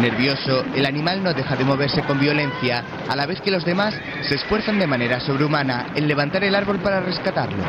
[0.00, 3.92] Nervioso, el animal no deja de moverse con violencia, a la vez que los demás
[4.22, 7.64] se esfuerzan de manera sobrehumana en levantar el árbol para rescatarlo.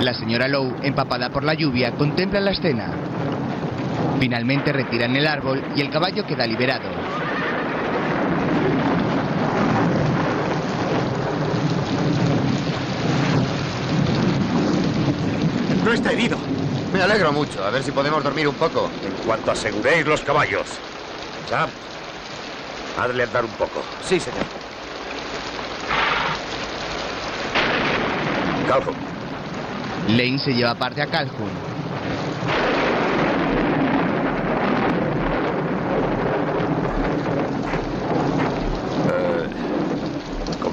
[0.00, 3.11] La señora Lowe, empapada por la lluvia, contempla la escena.
[4.22, 6.88] Finalmente retiran el árbol y el caballo queda liberado.
[15.84, 16.38] No está herido.
[16.92, 17.64] Me alegro mucho.
[17.64, 18.92] A ver si podemos dormir un poco.
[19.04, 20.68] En cuanto aseguréis los caballos.
[21.50, 21.68] Sam,
[23.00, 23.82] hazle andar un poco.
[24.04, 24.44] Sí, señor.
[28.68, 28.94] Calhoun,
[30.10, 31.71] Lane se lleva parte a Calhoun.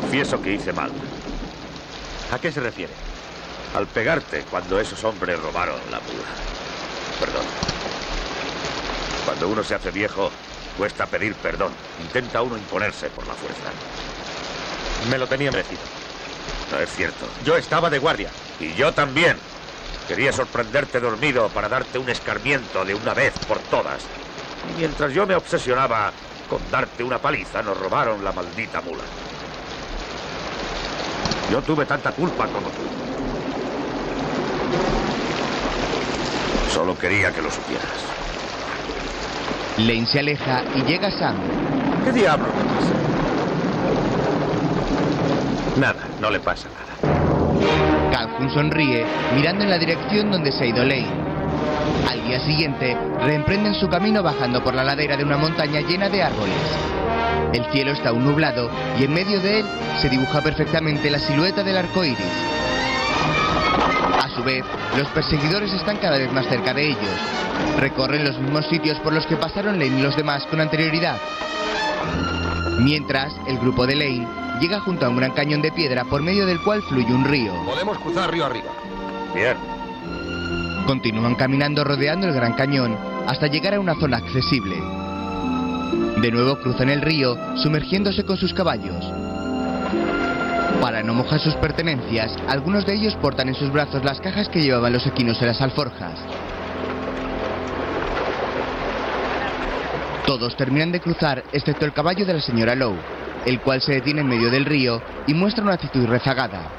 [0.10, 0.90] Confieso que hice mal.
[2.32, 2.92] ¿A qué se refiere?
[3.76, 6.26] Al pegarte cuando esos hombres robaron la mula.
[7.20, 7.46] Perdón.
[9.24, 10.32] Cuando uno se hace viejo,
[10.80, 11.72] cuesta pedir perdón.
[12.02, 13.70] Intenta uno imponerse por la fuerza.
[15.12, 15.82] Me lo tenía merecido.
[16.72, 17.28] No es cierto.
[17.46, 18.32] Yo estaba de guardia.
[18.60, 19.38] Y yo también.
[20.08, 24.02] Quería sorprenderte dormido para darte un escarmiento de una vez por todas.
[24.74, 26.12] Y mientras yo me obsesionaba
[26.50, 29.04] con darte una paliza, nos robaron la maldita mula.
[31.52, 32.84] Yo tuve tanta culpa como tú.
[36.70, 37.90] Solo quería que lo supieras.
[39.78, 41.38] Lane se aleja y llega Sam.
[42.04, 42.94] ¿Qué diablo le pasa?
[45.80, 48.12] Nada, no le pasa nada.
[48.12, 51.29] Calhoun sonríe, mirando en la dirección donde se ha ido Lane.
[52.10, 56.24] Al día siguiente, reemprenden su camino bajando por la ladera de una montaña llena de
[56.24, 56.56] árboles.
[57.54, 59.66] El cielo está aún nublado y en medio de él
[60.02, 62.20] se dibuja perfectamente la silueta del arco iris.
[64.22, 64.64] A su vez,
[64.98, 67.20] los perseguidores están cada vez más cerca de ellos.
[67.80, 71.18] Recorren los mismos sitios por los que pasaron Lane y los demás con anterioridad.
[72.80, 74.28] Mientras, el grupo de Lane
[74.60, 77.54] llega junto a un gran cañón de piedra por medio del cual fluye un río.
[77.66, 78.72] Podemos cruzar río arriba.
[79.34, 79.79] Bien.
[80.90, 84.76] Continúan caminando rodeando el gran cañón hasta llegar a una zona accesible.
[86.20, 89.06] De nuevo cruzan el río, sumergiéndose con sus caballos.
[90.82, 94.64] Para no mojar sus pertenencias, algunos de ellos portan en sus brazos las cajas que
[94.64, 96.18] llevaban los equinos en las alforjas.
[100.26, 102.98] Todos terminan de cruzar, excepto el caballo de la señora Lowe,
[103.46, 106.79] el cual se detiene en medio del río y muestra una actitud rezagada.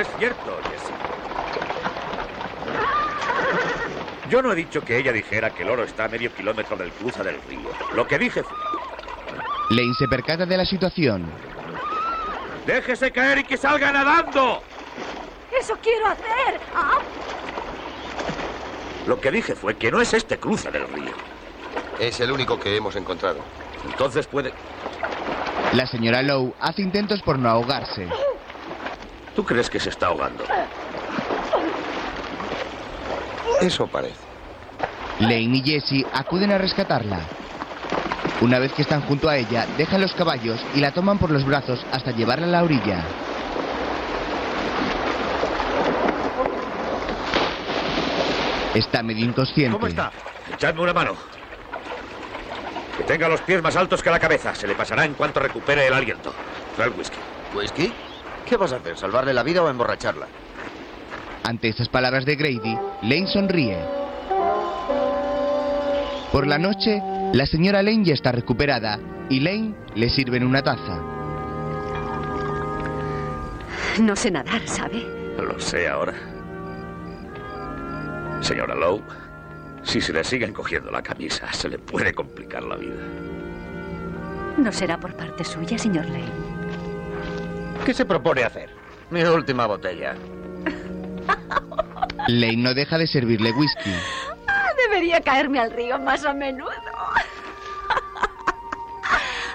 [0.00, 0.94] Es cierto, Jessie.
[4.28, 6.90] Yo no he dicho que ella dijera que el oro está a medio kilómetro del
[6.92, 7.70] cruza del río.
[7.94, 8.56] Lo que dije fue...
[9.70, 11.30] Lane se percata de la situación.
[12.66, 14.62] ¡Déjese caer y que salga nadando!
[15.58, 16.60] ¡Eso quiero hacer!
[16.74, 16.98] ¡Ah!
[19.06, 21.12] Lo que dije fue que no es este cruce del río.
[21.98, 23.38] Es el único que hemos encontrado.
[23.90, 24.52] Entonces puede...
[25.72, 28.06] La señora Lowe hace intentos por no ahogarse.
[29.38, 30.42] ¿Tú crees que se está ahogando?
[33.60, 34.18] Eso parece.
[35.20, 37.20] Lane y Jesse acuden a rescatarla.
[38.40, 41.44] Una vez que están junto a ella, dejan los caballos y la toman por los
[41.44, 43.04] brazos hasta llevarla a la orilla.
[48.74, 49.72] Está medio inconsciente.
[49.72, 50.10] ¿Cómo está?
[50.52, 51.12] Echadme una mano.
[52.96, 54.52] Que tenga los pies más altos que la cabeza.
[54.56, 56.34] Se le pasará en cuanto recupere el aliento.
[56.74, 57.18] Trae el whisky.
[57.54, 57.94] ¿Whisky?
[58.48, 58.96] ¿Qué vas a hacer?
[58.96, 60.26] ¿Salvarle la vida o emborracharla?
[61.44, 63.78] Ante estas palabras de Grady, Lane sonríe.
[66.32, 67.02] Por la noche,
[67.34, 70.98] la señora Lane ya está recuperada y Lane le sirve en una taza.
[74.00, 75.02] No sé nadar, ¿sabe?
[75.36, 76.14] Lo sé ahora.
[78.40, 79.02] Señora Lowe,
[79.82, 82.96] si se le siguen cogiendo la camisa, se le puede complicar la vida.
[84.56, 86.47] No será por parte suya, señor Lane.
[87.84, 88.70] ¿Qué se propone hacer?
[89.10, 90.14] Mi última botella.
[92.28, 93.92] Lane no deja de servirle whisky.
[94.46, 96.70] Ah, Debería caerme al río más a menudo.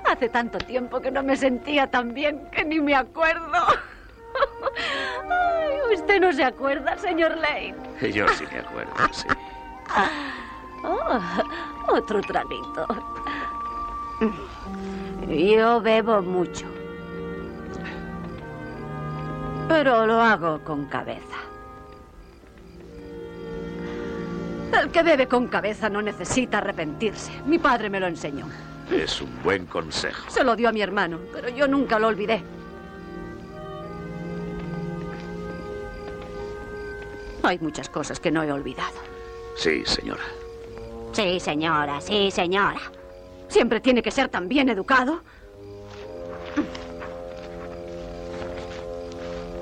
[0.05, 3.51] Hace tanto tiempo que no me sentía tan bien que ni me acuerdo.
[5.30, 7.76] Ay, ¿Usted no se acuerda, señor Lane?
[8.11, 9.28] Yo sí me acuerdo, sí.
[10.84, 11.19] Oh,
[11.88, 12.86] otro traguito.
[15.28, 16.65] Yo bebo mucho.
[19.74, 21.36] Pero lo hago con cabeza.
[24.80, 27.32] El que bebe con cabeza no necesita arrepentirse.
[27.47, 28.45] Mi padre me lo enseñó.
[28.91, 30.30] Es un buen consejo.
[30.30, 32.43] Se lo dio a mi hermano, pero yo nunca lo olvidé.
[37.41, 38.93] Hay muchas cosas que no he olvidado.
[39.57, 40.24] Sí, señora.
[41.13, 42.82] Sí, señora, sí, señora.
[43.47, 45.24] ¿Siempre tiene que ser tan bien educado?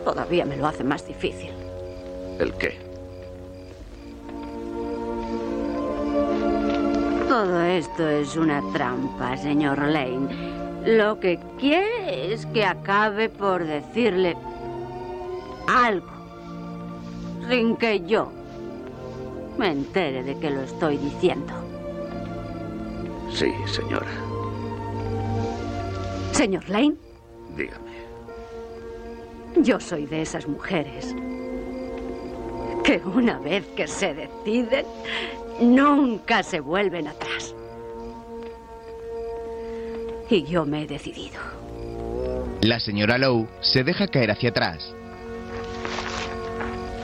[0.03, 1.51] Todavía me lo hace más difícil.
[2.39, 2.77] ¿El qué?
[7.27, 10.27] Todo esto es una trampa, señor Lane.
[10.85, 14.35] Lo que quiere es que acabe por decirle
[15.67, 16.11] algo,
[17.47, 18.31] sin que yo
[19.57, 21.53] me entere de que lo estoy diciendo.
[23.31, 24.07] Sí, señora.
[26.33, 26.95] Señor Lane,
[27.55, 27.90] Dígame.
[29.55, 31.15] Yo soy de esas mujeres
[32.83, 34.85] que una vez que se deciden,
[35.59, 37.53] nunca se vuelven atrás.
[40.29, 41.39] Y yo me he decidido.
[42.61, 44.93] La señora Lowe se deja caer hacia atrás.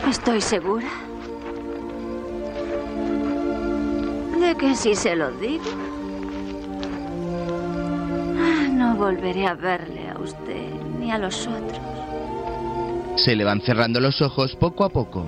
[0.07, 0.87] Estoy segura
[4.39, 5.65] de que si se lo digo,
[8.71, 11.96] no volveré a verle a usted ni a los otros.
[13.17, 15.25] Se le van cerrando los ojos poco a poco.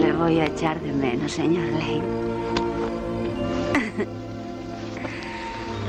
[0.00, 2.02] Le voy a echar de menos, señor Lane.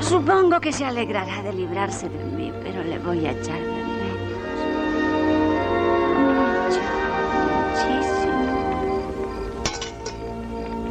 [0.00, 3.84] Supongo que se alegrará de librarse de mí, pero le voy a echar de menos.
[6.66, 6.80] Mucho,
[7.70, 8.42] muchísimo.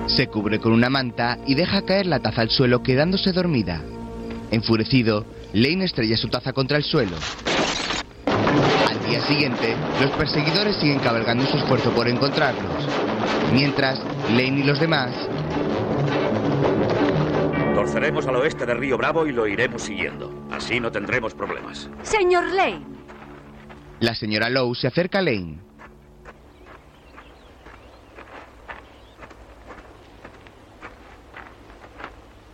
[0.07, 3.81] Se cubre con una manta y deja caer la taza al suelo quedándose dormida.
[4.49, 7.17] Enfurecido, Lane estrella su taza contra el suelo.
[9.13, 12.89] Al día siguiente, los perseguidores siguen cabalgando su esfuerzo por encontrarlos.
[13.53, 15.13] Mientras, Lane y los demás
[17.75, 20.47] Torceremos al oeste de Río Bravo y lo iremos siguiendo.
[20.51, 21.91] Así no tendremos problemas.
[22.01, 22.81] Señor Lane,
[23.99, 25.59] La señora Lowe se acerca a Lane.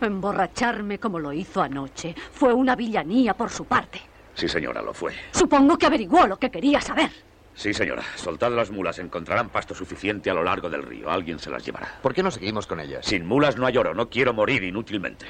[0.02, 4.09] Emborracharme como lo hizo anoche fue una villanía por su parte.
[4.40, 5.12] Sí, señora, lo fue.
[5.32, 7.10] Supongo que averiguó lo que quería saber.
[7.54, 8.02] Sí, señora.
[8.16, 8.98] Soltad las mulas.
[8.98, 11.10] Encontrarán pasto suficiente a lo largo del río.
[11.10, 11.98] Alguien se las llevará.
[12.00, 13.04] ¿Por qué no seguimos con ellas?
[13.04, 13.92] Sin mulas no hay oro.
[13.92, 15.26] No quiero morir inútilmente.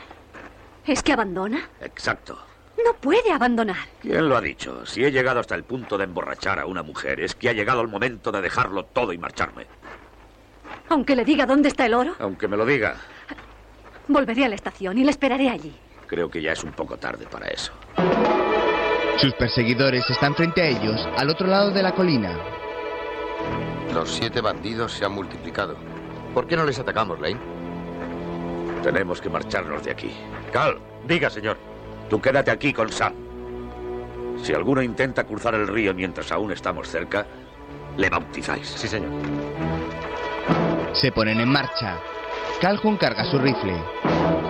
[0.87, 1.69] ¿Es que abandona?
[1.81, 2.39] Exacto.
[2.85, 3.89] No puede abandonar.
[4.01, 4.87] ¿Quién lo ha dicho?
[4.87, 7.81] Si he llegado hasta el punto de emborrachar a una mujer, es que ha llegado
[7.81, 9.67] el momento de dejarlo todo y marcharme.
[10.89, 12.95] Aunque le diga dónde está el oro, Aunque me lo diga,
[14.07, 15.77] volveré a la estación y le esperaré allí.
[16.07, 17.73] creo que ya es un poco tarde para eso.
[19.21, 22.39] Sus perseguidores están frente a ellos, al otro lado de la colina.
[23.93, 25.77] Los siete bandidos se han multiplicado.
[26.33, 27.37] ¿Por qué no les atacamos, Lane?
[28.83, 30.13] Tenemos que marcharnos de aquí.
[30.53, 31.59] Cal, Diga, señor.
[32.09, 33.13] tú quédate aquí con Sam.
[34.43, 37.27] Si alguno intenta cruzar el río mientras aún estamos cerca,
[37.97, 38.67] le bautizáis.
[38.69, 39.11] Sí, señor.
[40.93, 41.99] Se ponen en marcha.
[42.61, 43.75] Calhoun carga su rifle.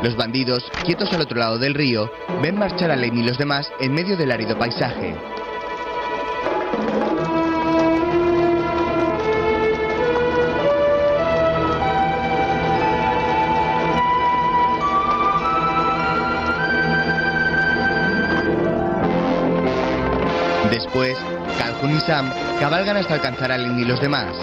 [0.03, 3.71] Los bandidos, quietos al otro lado del río, ven marchar a Lane y los demás
[3.81, 5.15] en medio del árido paisaje.
[20.71, 21.19] Después,
[21.59, 24.35] Calhoun y Sam cabalgan hasta alcanzar a Lane y los demás.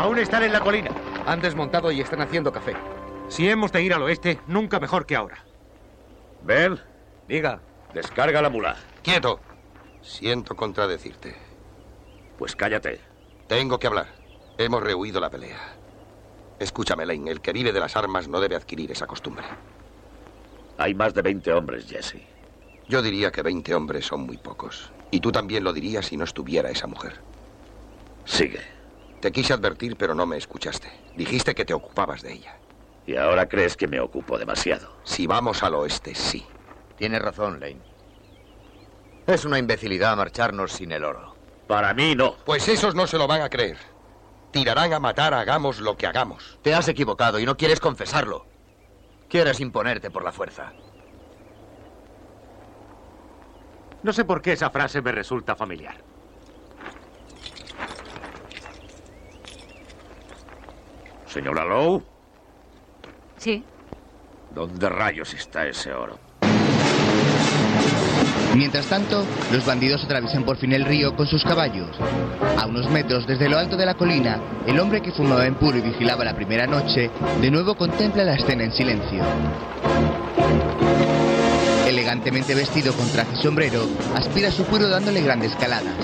[0.00, 0.90] Aún están en la colina.
[1.26, 2.74] Han desmontado y están haciendo café.
[3.28, 5.44] Si hemos de ir al oeste, nunca mejor que ahora.
[6.42, 6.80] Bell,
[7.26, 7.60] Diga.
[7.94, 8.76] descarga la mula.
[9.02, 9.40] ¡Quieto!
[10.02, 11.34] Siento contradecirte.
[12.38, 13.00] Pues cállate.
[13.48, 14.08] Tengo que hablar.
[14.58, 15.58] Hemos rehuido la pelea.
[16.58, 17.30] Escúchame, Lane.
[17.30, 19.44] El que vive de las armas no debe adquirir esa costumbre.
[20.76, 22.20] Hay más de 20 hombres, Jesse.
[22.88, 24.92] Yo diría que 20 hombres son muy pocos.
[25.10, 27.20] Y tú también lo dirías si no estuviera esa mujer.
[28.24, 28.60] Sigue.
[29.24, 30.92] Te quise advertir, pero no me escuchaste.
[31.16, 32.58] Dijiste que te ocupabas de ella.
[33.06, 34.98] Y ahora crees que me ocupo demasiado.
[35.02, 36.44] Si vamos al oeste, sí.
[36.98, 37.80] Tienes razón, Lane.
[39.26, 41.36] Es una imbecilidad marcharnos sin el oro.
[41.66, 42.36] Para mí no.
[42.44, 43.78] Pues esos no se lo van a creer.
[44.50, 46.58] Tirarán a matar, hagamos lo que hagamos.
[46.60, 48.44] Te has equivocado y no quieres confesarlo.
[49.30, 50.74] Quieres imponerte por la fuerza.
[54.02, 56.13] No sé por qué esa frase me resulta familiar.
[61.34, 62.00] Señora Lowe,
[63.38, 63.64] Sí.
[64.54, 66.16] ¿dónde rayos está ese oro?
[68.54, 71.88] Mientras tanto, los bandidos atraviesan por fin el río con sus caballos.
[72.56, 75.76] A unos metros desde lo alto de la colina, el hombre que fumaba en puro
[75.76, 77.10] y vigilaba la primera noche,
[77.40, 79.24] de nuevo contempla la escena en silencio.
[81.88, 85.96] Elegantemente vestido con traje y sombrero, aspira su puro dándole grandes caladas.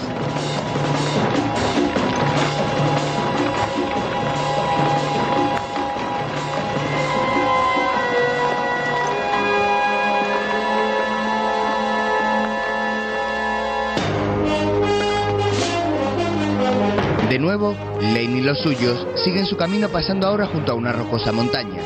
[17.50, 21.82] Nuevo, Lane y los suyos siguen su camino pasando ahora junto a una rocosa montaña.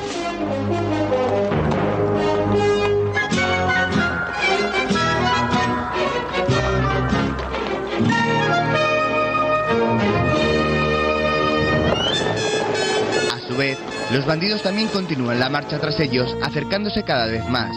[13.33, 13.79] A su vez,
[14.13, 17.75] los bandidos también continúan la marcha tras ellos, acercándose cada vez más.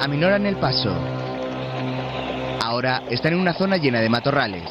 [0.00, 0.94] Aminoran el paso.
[2.64, 4.68] Ahora están en una zona llena de matorrales.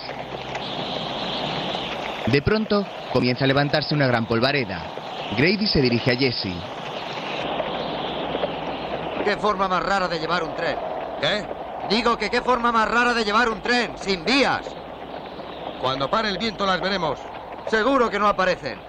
[2.26, 4.82] De pronto, comienza a levantarse una gran polvareda.
[5.38, 6.54] Grady se dirige a Jesse.
[9.24, 10.78] ¿Qué forma más rara de llevar un tren?
[11.22, 11.46] ¿Qué?
[11.90, 14.62] Digo que qué forma más rara de llevar un tren, sin vías.
[15.82, 17.20] Cuando pare el viento las veremos.
[17.68, 18.80] Seguro que no aparecen.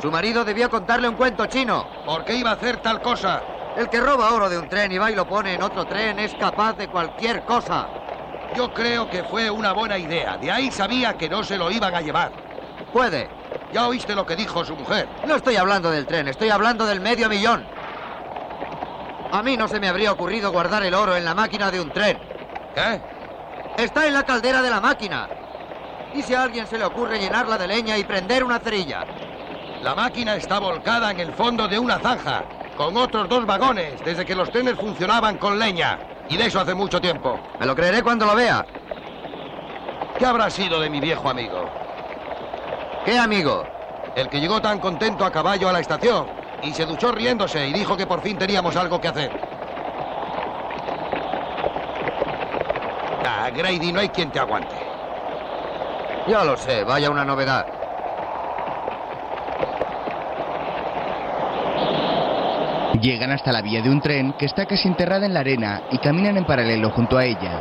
[0.00, 1.86] Su marido debió contarle un cuento chino.
[2.04, 3.42] ¿Por qué iba a hacer tal cosa?
[3.76, 6.18] El que roba oro de un tren y va y lo pone en otro tren
[6.18, 7.86] es capaz de cualquier cosa.
[8.56, 10.38] Yo creo que fue una buena idea.
[10.38, 12.32] De ahí sabía que no se lo iban a llevar.
[12.90, 13.28] Puede.
[13.72, 15.06] Ya oíste lo que dijo su mujer.
[15.26, 17.66] No estoy hablando del tren, estoy hablando del medio millón.
[19.30, 21.90] A mí no se me habría ocurrido guardar el oro en la máquina de un
[21.90, 22.18] tren.
[22.74, 23.00] ¿Qué?
[23.76, 25.28] Está en la caldera de la máquina.
[26.14, 29.04] ¿Y si a alguien se le ocurre llenarla de leña y prender una cerilla?
[29.82, 32.42] La máquina está volcada en el fondo de una zanja,
[32.76, 35.98] con otros dos vagones, desde que los trenes funcionaban con leña.
[36.28, 37.40] Y de eso hace mucho tiempo.
[37.58, 38.64] Me lo creeré cuando lo vea.
[40.18, 41.68] ¿Qué habrá sido de mi viejo amigo?
[43.04, 43.66] ¿Qué amigo?
[44.14, 46.26] El que llegó tan contento a caballo a la estación
[46.62, 49.30] y se duchó riéndose y dijo que por fin teníamos algo que hacer.
[53.24, 54.74] Ah, Grady, no hay quien te aguante.
[56.26, 57.75] Ya lo sé, vaya una novedad.
[63.00, 65.98] Llegan hasta la vía de un tren que está casi enterrada en la arena y
[65.98, 67.60] caminan en paralelo junto a ella.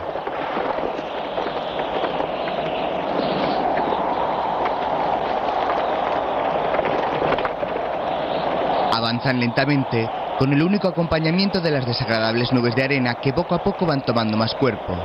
[8.93, 10.09] Avanzan lentamente
[10.39, 14.05] con el único acompañamiento de las desagradables nubes de arena que poco a poco van
[14.05, 14.95] tomando más cuerpo.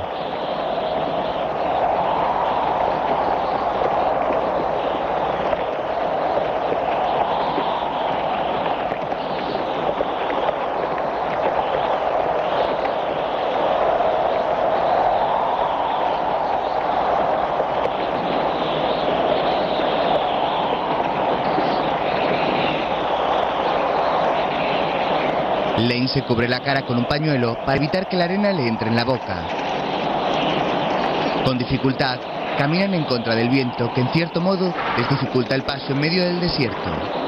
[25.81, 28.89] Lane se cubre la cara con un pañuelo para evitar que la arena le entre
[28.89, 29.43] en la boca.
[31.45, 32.19] Con dificultad,
[32.57, 36.23] caminan en contra del viento que en cierto modo les dificulta el paso en medio
[36.23, 37.20] del desierto.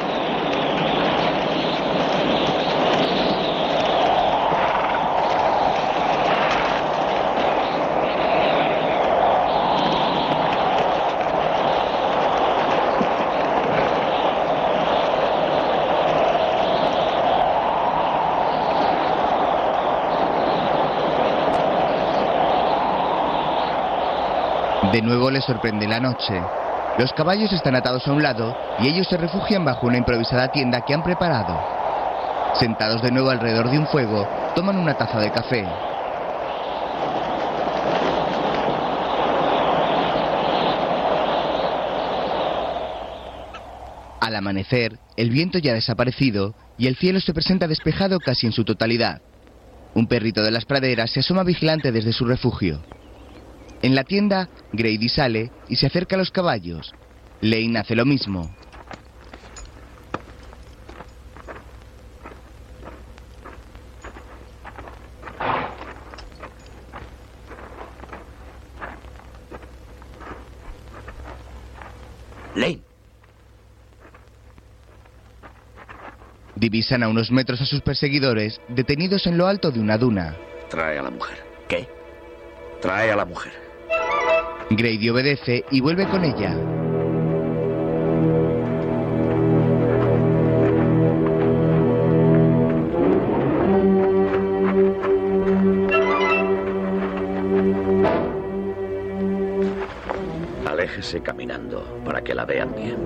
[24.93, 26.39] De nuevo les sorprende la noche.
[26.99, 30.85] Los caballos están atados a un lado y ellos se refugian bajo una improvisada tienda
[30.85, 31.59] que han preparado.
[32.59, 35.65] Sentados de nuevo alrededor de un fuego, toman una taza de café.
[44.21, 48.53] Al amanecer, el viento ya ha desaparecido y el cielo se presenta despejado casi en
[48.53, 49.23] su totalidad.
[49.95, 52.83] Un perrito de las praderas se asoma vigilante desde su refugio.
[53.84, 56.93] En la tienda, Grady sale y se acerca a los caballos.
[57.41, 58.49] Lane hace lo mismo.
[72.55, 72.79] Lane.
[76.55, 80.38] Divisan a unos metros a sus perseguidores, detenidos en lo alto de una duna.
[80.69, 81.43] Trae a la mujer.
[81.67, 81.86] ¿Qué?
[82.81, 83.72] Trae a la mujer.
[84.76, 86.55] Grady obedece y vuelve con ella.
[100.65, 102.97] Aléjese caminando para que la vean bien.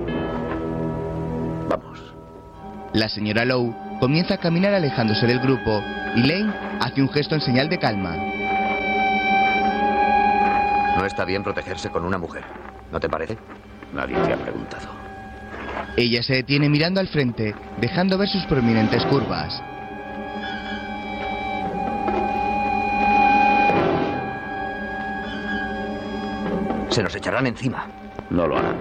[1.69, 2.13] Vamos.
[2.93, 5.83] La señora Lowe comienza a caminar alejándose del grupo
[6.15, 8.15] y Lane hace un gesto en señal de calma.
[11.07, 12.43] No está bien protegerse con una mujer.
[12.91, 13.37] ¿No te parece?
[13.93, 14.89] Nadie te ha preguntado.
[15.95, 19.63] Ella se detiene mirando al frente, dejando ver sus prominentes curvas.
[26.89, 27.85] Se nos echarán encima.
[28.29, 28.75] No lo harán.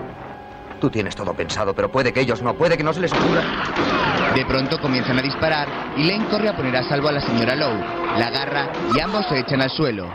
[0.80, 4.32] Tú tienes todo pensado, pero puede que ellos no, puede que no se les ocurra.
[4.34, 7.54] De pronto comienzan a disparar y Lane corre a poner a salvo a la señora
[7.54, 8.18] Lowe.
[8.18, 10.10] La agarra y ambos se echan al suelo.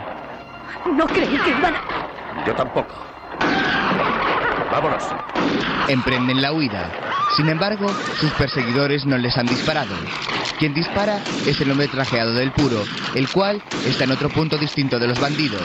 [0.94, 2.01] No creí que iban a...
[2.46, 2.94] Yo tampoco.
[4.70, 5.04] Vámonos.
[5.88, 6.90] Emprenden la huida.
[7.36, 7.88] Sin embargo,
[8.20, 9.94] sus perseguidores no les han disparado.
[10.58, 12.84] Quien dispara es el hombre trajeado del puro,
[13.14, 15.62] el cual está en otro punto distinto de los bandidos.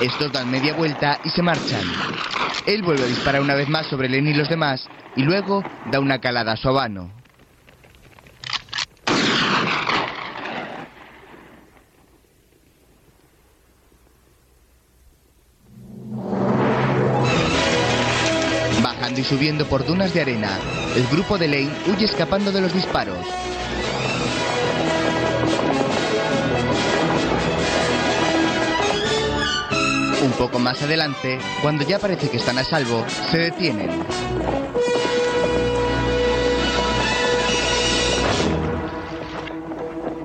[0.00, 1.82] Estos dan media vuelta y se marchan.
[2.66, 6.00] Él vuelve a disparar una vez más sobre Len y los demás y luego da
[6.00, 7.15] una calada a su habano.
[19.26, 20.56] Subiendo por dunas de arena,
[20.94, 23.18] el grupo de Lane huye escapando de los disparos.
[30.22, 33.90] Un poco más adelante, cuando ya parece que están a salvo, se detienen.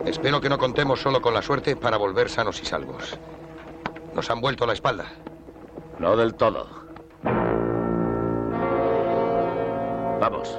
[0.05, 3.17] Espero que no contemos solo con la suerte para volver sanos y salvos.
[4.13, 5.05] Nos han vuelto la espalda.
[5.99, 6.80] No del todo.
[10.21, 10.55] Vamos.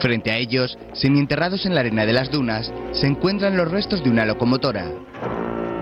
[0.00, 4.10] Frente a ellos, semienterrados en la arena de las dunas, se encuentran los restos de
[4.10, 4.90] una locomotora.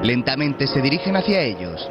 [0.03, 1.91] Lentamente se dirigen hacia ellos.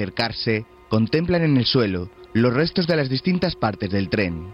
[0.00, 4.50] Acercarse, contemplan en el suelo los restos de las distintas partes del tren.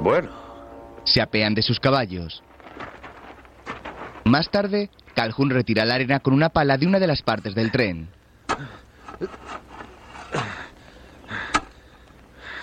[0.00, 0.30] Bueno,
[1.04, 2.42] Se apean de sus caballos.
[4.24, 7.70] Más tarde, Calhoun retira la arena con una pala de una de las partes del
[7.70, 8.08] tren.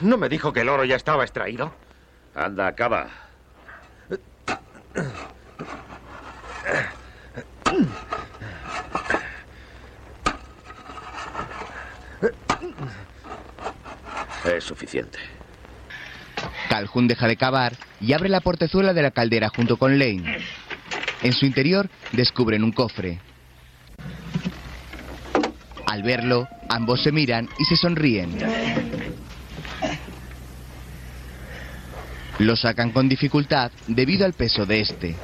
[0.01, 1.73] ¿No me dijo que el oro ya estaba extraído?
[2.35, 3.07] anda, acaba.
[14.45, 15.17] Es suficiente.
[16.69, 20.39] Calhoun deja de cavar y abre la portezuela de la caldera junto con Lane.
[21.23, 23.19] En su interior descubren un cofre.
[25.87, 28.37] Al verlo, ambos se miran y se sonríen.
[32.39, 35.15] Lo sacan con dificultad debido al peso de este.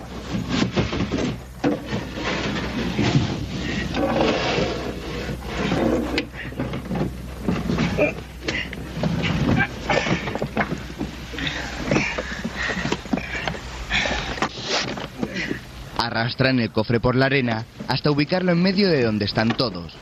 [15.97, 19.93] Arrastran el cofre por la arena hasta ubicarlo en medio de donde están todos.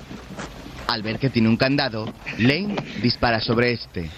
[0.87, 4.11] Al ver que tiene un candado, Lane dispara sobre este.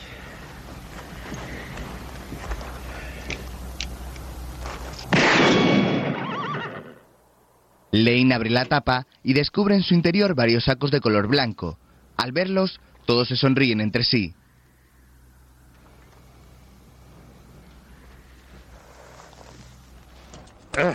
[7.92, 11.78] Lane abre la tapa y descubre en su interior varios sacos de color blanco.
[12.18, 14.34] Al verlos, todos se sonríen entre sí.
[20.78, 20.94] Ah,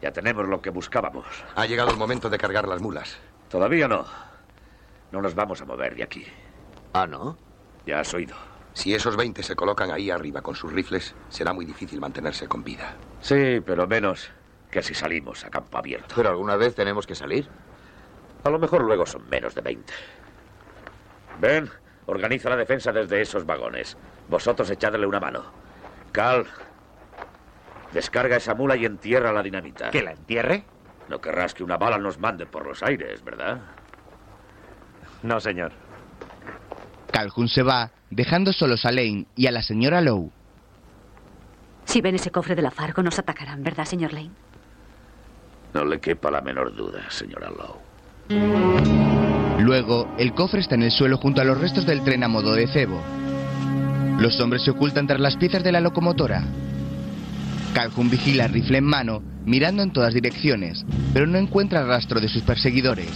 [0.00, 1.26] ya tenemos lo que buscábamos.
[1.56, 3.18] Ha llegado el momento de cargar las mulas.
[3.50, 4.04] Todavía no.
[5.10, 6.24] No nos vamos a mover de aquí.
[6.92, 7.36] Ah, ¿no?
[7.84, 8.36] Ya has oído.
[8.74, 12.62] Si esos 20 se colocan ahí arriba con sus rifles, será muy difícil mantenerse con
[12.62, 12.96] vida.
[13.20, 14.30] Sí, pero menos
[14.74, 16.16] que si salimos a campo abierto.
[16.16, 17.48] Pero alguna vez tenemos que salir.
[18.42, 19.92] A lo mejor luego son menos de 20.
[21.40, 21.70] Ven,
[22.06, 23.96] organiza la defensa desde esos vagones.
[24.28, 25.44] Vosotros echadle una mano.
[26.10, 26.44] Cal,
[27.92, 29.90] descarga esa mula y entierra la dinamita.
[29.90, 30.64] ¿Que la entierre?
[31.08, 33.60] No querrás que una bala nos mande por los aires, ¿verdad?
[35.22, 35.70] No, señor.
[37.12, 40.32] Calhoun se va, dejando solos a Lane y a la señora Lowe.
[41.84, 44.32] Si ven ese cofre de la Fargo, nos atacarán, ¿verdad, señor Lane?
[45.74, 47.82] No le quepa la menor duda, señora Lowe.
[49.58, 52.54] Luego, el cofre está en el suelo junto a los restos del tren a modo
[52.54, 53.02] de cebo.
[54.20, 56.44] Los hombres se ocultan tras las piezas de la locomotora.
[57.74, 62.42] Calhoun vigila rifle en mano, mirando en todas direcciones, pero no encuentra rastro de sus
[62.42, 63.10] perseguidores.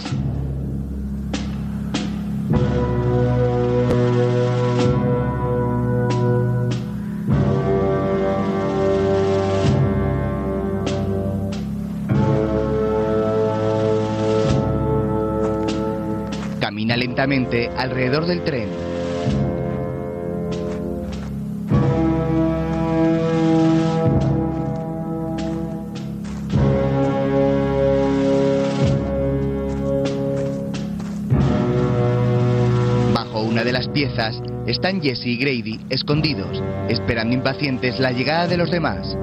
[16.99, 18.67] Lentamente alrededor del tren.
[33.13, 38.57] Bajo una de las piezas están Jesse y Grady escondidos, esperando impacientes la llegada de
[38.57, 39.17] los demás.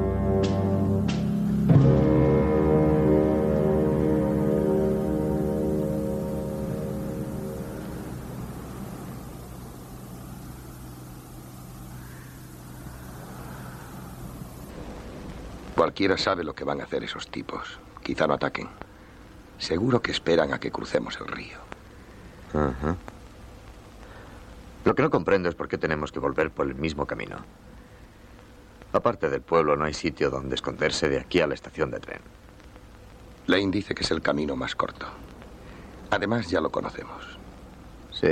[15.97, 17.81] Cualquiera sabe lo que van a hacer esos tipos.
[18.03, 18.69] Quizá no ataquen.
[19.57, 21.57] Seguro que esperan a que crucemos el río.
[22.53, 22.97] Ajá.
[24.85, 27.39] Lo que no comprendo es por qué tenemos que volver por el mismo camino.
[28.93, 32.21] Aparte del pueblo, no hay sitio donde esconderse de aquí a la estación de tren.
[33.47, 35.07] Lane dice que es el camino más corto.
[36.11, 37.39] Además, ya lo conocemos.
[38.13, 38.29] Sí,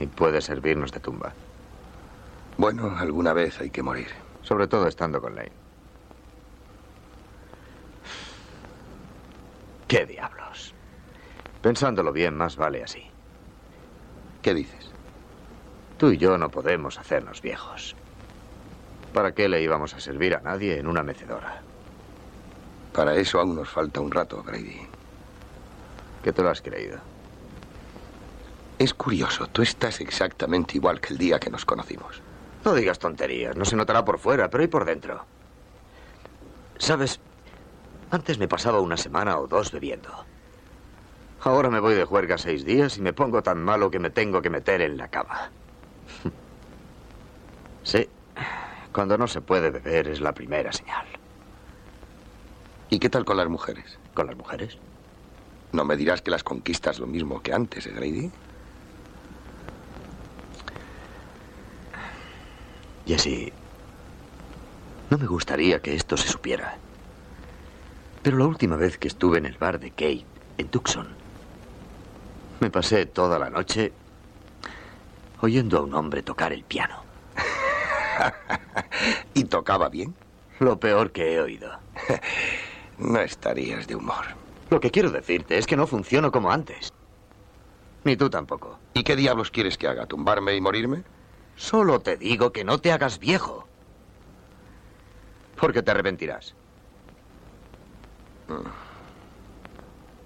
[0.00, 1.32] y puede servirnos de tumba.
[2.58, 4.08] Bueno, alguna vez hay que morir.
[4.42, 5.65] Sobre todo estando con Lane.
[9.88, 10.74] ¿Qué diablos?
[11.62, 13.04] Pensándolo bien, más vale así.
[14.42, 14.90] ¿Qué dices?
[15.98, 17.96] Tú y yo no podemos hacernos viejos.
[19.12, 21.62] ¿Para qué le íbamos a servir a nadie en una mecedora?
[22.92, 24.88] Para eso aún nos falta un rato, Grady.
[26.22, 26.98] ¿Qué te lo has creído?
[28.78, 32.20] Es curioso, tú estás exactamente igual que el día que nos conocimos.
[32.64, 35.24] No digas tonterías, no se notará por fuera, pero ¿y por dentro?
[36.78, 37.20] ¿Sabes?
[38.10, 40.10] Antes me pasaba una semana o dos bebiendo.
[41.40, 44.42] Ahora me voy de juerga seis días y me pongo tan malo que me tengo
[44.42, 45.50] que meter en la cama.
[47.82, 48.08] Sí,
[48.92, 51.06] cuando no se puede beber es la primera señal.
[52.90, 53.96] ¿Y qué tal con las mujeres?
[54.12, 54.76] ¿Con las mujeres?
[55.70, 58.32] No me dirás que las conquistas lo mismo que antes, ¿eh, Grady?
[63.06, 63.52] Jesse,
[65.10, 66.76] no me gustaría que esto se supiera.
[68.26, 70.24] Pero la última vez que estuve en el bar de Kate,
[70.58, 71.06] en Tucson,
[72.58, 73.92] me pasé toda la noche
[75.42, 77.04] oyendo a un hombre tocar el piano.
[79.34, 80.12] ¿Y tocaba bien?
[80.58, 81.70] Lo peor que he oído.
[82.98, 84.24] no estarías de humor.
[84.70, 86.92] Lo que quiero decirte es que no funciono como antes.
[88.02, 88.76] Ni tú tampoco.
[88.92, 90.06] ¿Y qué diablos quieres que haga?
[90.06, 91.04] ¿Tumbarme y morirme?
[91.54, 93.68] Solo te digo que no te hagas viejo.
[95.54, 96.56] Porque te arrepentirás.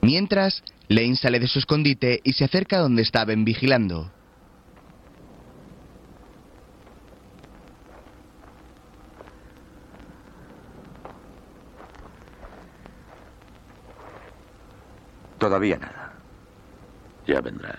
[0.02, 4.10] Mientras, Lane sale de su escondite y se acerca a donde estaban vigilando.
[15.38, 16.12] Todavía nada.
[17.26, 17.78] Ya vendrán.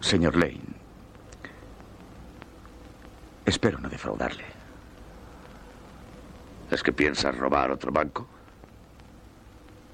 [0.00, 0.60] Señor Lane,
[3.44, 4.55] espero no defraudarle.
[6.70, 8.26] ¿Es que piensas robar otro banco?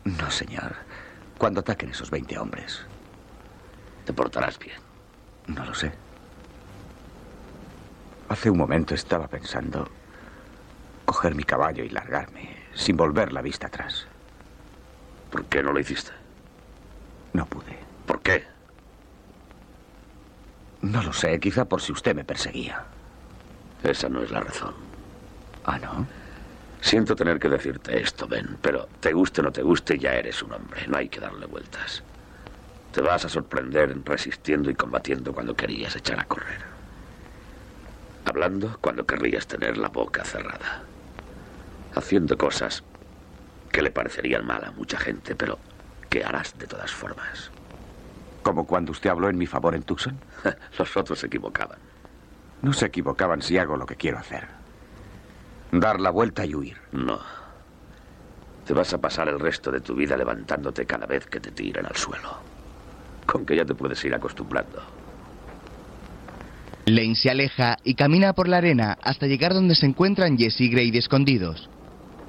[0.05, 0.75] No, señor.
[1.39, 2.81] Cuando ataquen esos 20 hombres.
[4.05, 4.79] ¿Te portarás bien?
[5.47, 5.93] No lo sé.
[8.29, 9.89] Hace un momento estaba pensando
[11.05, 14.07] coger mi caballo y largarme, sin volver la vista atrás.
[15.31, 16.12] ¿Por qué no lo hiciste?
[17.35, 17.79] No pude.
[18.07, 18.45] ¿Por qué?
[20.81, 22.87] No lo sé, quizá por si usted me perseguía.
[23.83, 24.75] Esa no es la razón.
[25.64, 26.07] Ah, ¿no?
[26.83, 30.43] Siento tener que decirte esto, Ben, pero te guste o no te guste, ya eres
[30.43, 30.85] un hombre.
[30.89, 32.03] No hay que darle vueltas.
[32.93, 36.61] Te vas a sorprender resistiendo y combatiendo cuando querías echar a correr.
[38.26, 40.83] Hablando cuando querrías tener la boca cerrada.
[41.95, 42.83] Haciendo cosas
[43.70, 45.61] que le parecerían mal a mucha gente, pero
[46.11, 47.53] que harás de todas formas.
[48.43, 50.18] ¿Como cuando usted habló en mi favor en Tucson?
[50.78, 51.78] Los otros se equivocaban.
[52.61, 54.61] No se equivocaban si hago lo que quiero hacer.
[55.73, 56.77] Dar la vuelta y huir.
[56.93, 57.18] No.
[58.66, 61.87] Te vas a pasar el resto de tu vida levantándote cada vez que te tiren
[61.87, 62.29] al suelo.
[63.25, 64.83] Con que ya te puedes ir acostumbrando.
[66.85, 70.68] Lane se aleja y camina por la arena hasta llegar donde se encuentran Jesse y
[70.68, 71.70] Grady escondidos.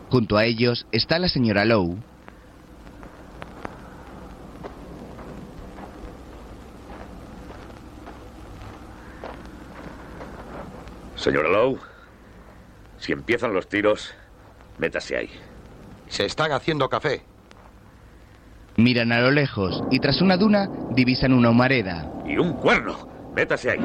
[0.10, 1.98] Junto a ellos está la señora Lowe.
[11.18, 11.80] Señora Lowe,
[13.04, 14.14] si empiezan los tiros,
[14.78, 15.30] métase ahí.
[16.08, 17.22] Se están haciendo café.
[18.78, 22.10] Miran a lo lejos y tras una duna divisan una humareda.
[22.26, 23.10] Y un cuerno.
[23.36, 23.80] Métase ahí.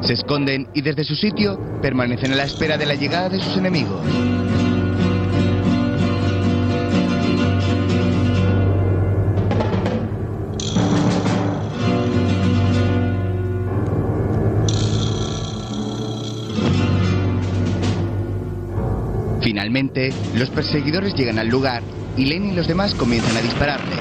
[0.00, 3.58] Se esconden y desde su sitio permanecen a la espera de la llegada de sus
[3.58, 4.00] enemigos.
[19.40, 21.82] Finalmente, los perseguidores llegan al lugar
[22.16, 23.98] y Len y los demás comienzan a dispararles.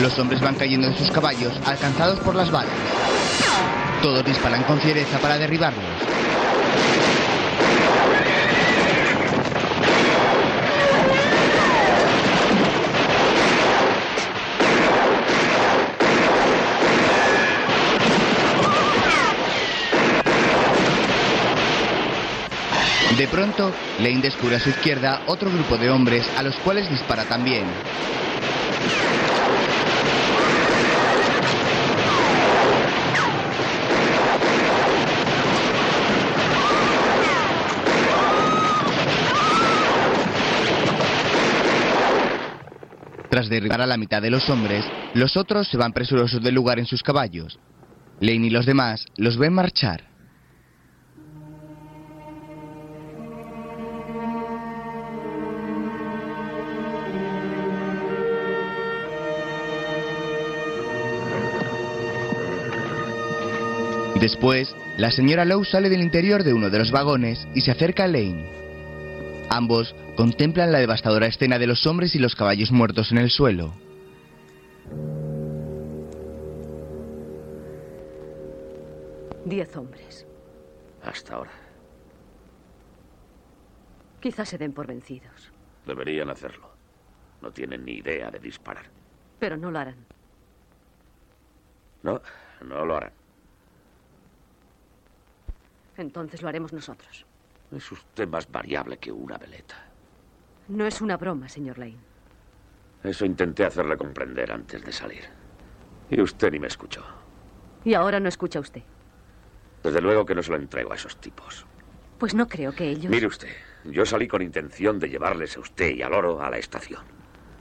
[0.00, 2.72] Los hombres van cayendo de sus caballos, alcanzados por las balas.
[4.02, 6.39] Todos disparan con fiereza para derribarlos.
[23.20, 27.26] De pronto, Lane descubre a su izquierda otro grupo de hombres a los cuales dispara
[27.26, 27.66] también.
[43.28, 46.78] Tras derribar a la mitad de los hombres, los otros se van presurosos del lugar
[46.78, 47.58] en sus caballos.
[48.20, 50.09] Lane y los demás los ven marchar.
[64.20, 68.04] Después, la señora Lowe sale del interior de uno de los vagones y se acerca
[68.04, 69.46] a Lane.
[69.48, 73.72] Ambos contemplan la devastadora escena de los hombres y los caballos muertos en el suelo.
[79.44, 80.26] Diez hombres.
[81.02, 81.52] Hasta ahora.
[84.20, 85.50] Quizás se den por vencidos,
[85.86, 86.68] Deberían hacerlo.
[87.40, 88.84] No tienen ni idea de disparar.
[89.38, 89.96] pero no lo harán.
[92.02, 92.20] No,
[92.62, 93.12] no lo harán.
[96.00, 97.26] Entonces lo haremos nosotros.
[97.70, 99.76] Es usted más variable que una veleta.
[100.68, 101.98] No es una broma, señor Lane.
[103.04, 105.24] Eso intenté hacerle comprender antes de salir.
[106.10, 107.04] Y usted ni me escuchó.
[107.84, 108.82] Y ahora no escucha usted.
[109.82, 111.66] Desde luego que no se lo entrego a esos tipos.
[112.18, 113.10] Pues no creo que ellos...
[113.10, 116.58] Mire usted, yo salí con intención de llevarles a usted y al oro a la
[116.58, 117.02] estación.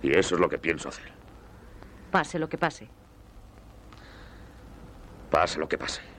[0.01, 1.11] Y eso es lo que pienso hacer.
[2.09, 2.87] Pase lo que pase.
[5.29, 6.18] Pase lo que pase.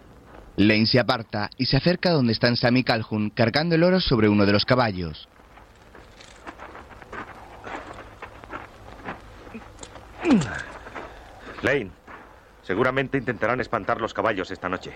[0.61, 4.29] Lane se aparta y se acerca donde están Sam y Calhoun cargando el oro sobre
[4.29, 5.27] uno de los caballos.
[11.63, 11.91] Lane,
[12.63, 14.93] seguramente intentarán espantar los caballos esta noche.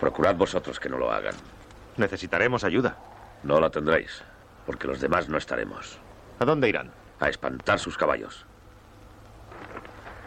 [0.00, 1.34] Procurad vosotros que no lo hagan.
[1.98, 2.96] Necesitaremos ayuda.
[3.42, 4.22] No la tendréis,
[4.64, 5.98] porque los demás no estaremos.
[6.38, 6.90] ¿A dónde irán?
[7.20, 8.46] A espantar sus caballos.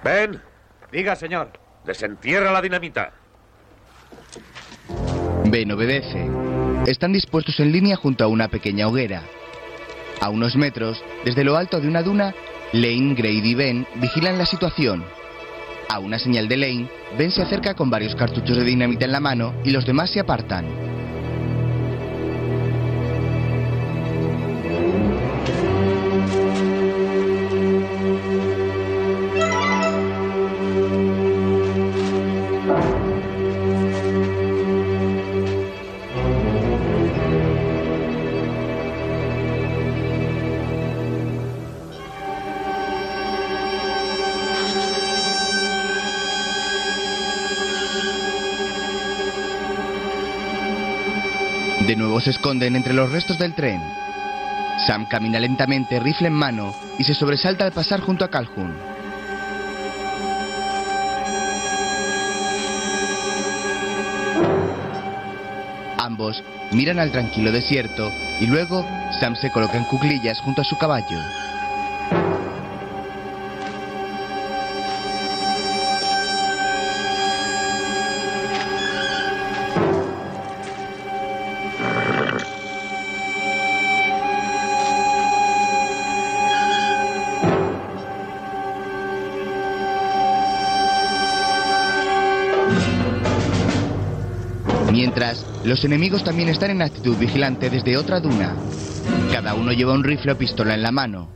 [0.04, 0.40] ¡Ven!
[0.92, 1.50] Diga, señor.
[1.84, 3.12] Desentierra la dinamita.
[5.46, 6.30] Ben obedece.
[6.86, 9.24] Están dispuestos en línea junto a una pequeña hoguera.
[10.20, 12.34] A unos metros, desde lo alto de una duna,
[12.74, 15.06] Lane, Grady y Ben vigilan la situación.
[15.90, 19.20] A una señal de Lane, Ben se acerca con varios cartuchos de dinamita en la
[19.20, 20.66] mano y los demás se apartan.
[52.18, 53.80] Nuevo se esconden entre los restos del tren.
[54.88, 58.74] Sam camina lentamente, rifle en mano, y se sobresalta al pasar junto a Calhoun.
[66.00, 68.12] Ambos miran al tranquilo desierto
[68.42, 68.84] y luego
[69.20, 71.20] Sam se coloca en cuclillas junto a su caballo.
[95.68, 98.56] Los enemigos también están en actitud vigilante desde otra duna.
[99.34, 101.30] Cada uno lleva un rifle o pistola en la mano.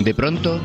[0.00, 0.58] De pronto,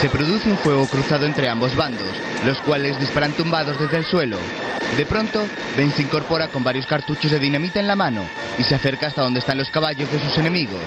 [0.00, 2.08] Se produce un fuego cruzado entre ambos bandos,
[2.44, 4.38] los cuales disparan tumbados desde el suelo.
[4.96, 8.22] De pronto, Ben se incorpora con varios cartuchos de dinamita en la mano
[8.58, 10.82] y se acerca hasta donde están los caballos de sus enemigos.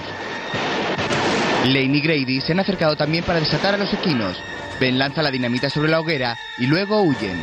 [1.64, 4.40] Lane y Grady se han acercado también para desatar a los equinos.
[4.80, 7.38] Ben lanza la dinamita sobre la hoguera y luego huyen.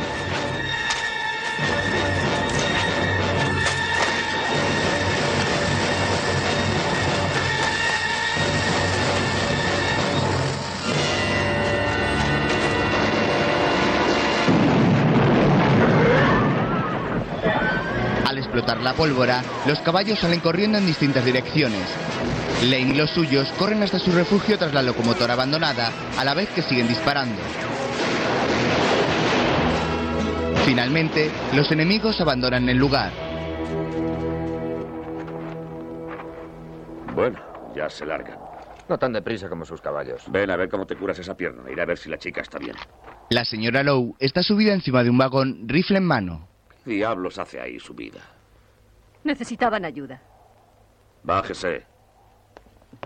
[18.82, 21.88] La pólvora, los caballos salen corriendo en distintas direcciones.
[22.62, 26.48] Lane y los suyos corren hasta su refugio tras la locomotora abandonada, a la vez
[26.50, 27.40] que siguen disparando.
[30.64, 33.12] Finalmente, los enemigos abandonan el lugar.
[37.14, 37.38] Bueno,
[37.74, 38.38] ya se largan.
[38.88, 40.22] No tan deprisa como sus caballos.
[40.28, 41.70] Ven a ver cómo te curas esa pierna.
[41.70, 42.76] Iré a ver si la chica está bien.
[43.30, 46.48] La señora Lowe está subida encima de un vagón, rifle en mano.
[46.84, 48.35] ¿Qué diablos hace ahí subida?
[49.26, 50.22] Necesitaban ayuda.
[51.24, 51.84] Bájese.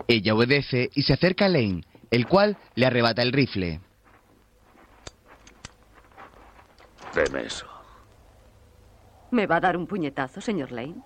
[0.07, 3.81] Ella obedece y se acerca a Lane, el cual le arrebata el rifle.
[7.15, 7.67] Deme eso.
[9.31, 11.03] ¿Me va a dar un puñetazo, señor Lane?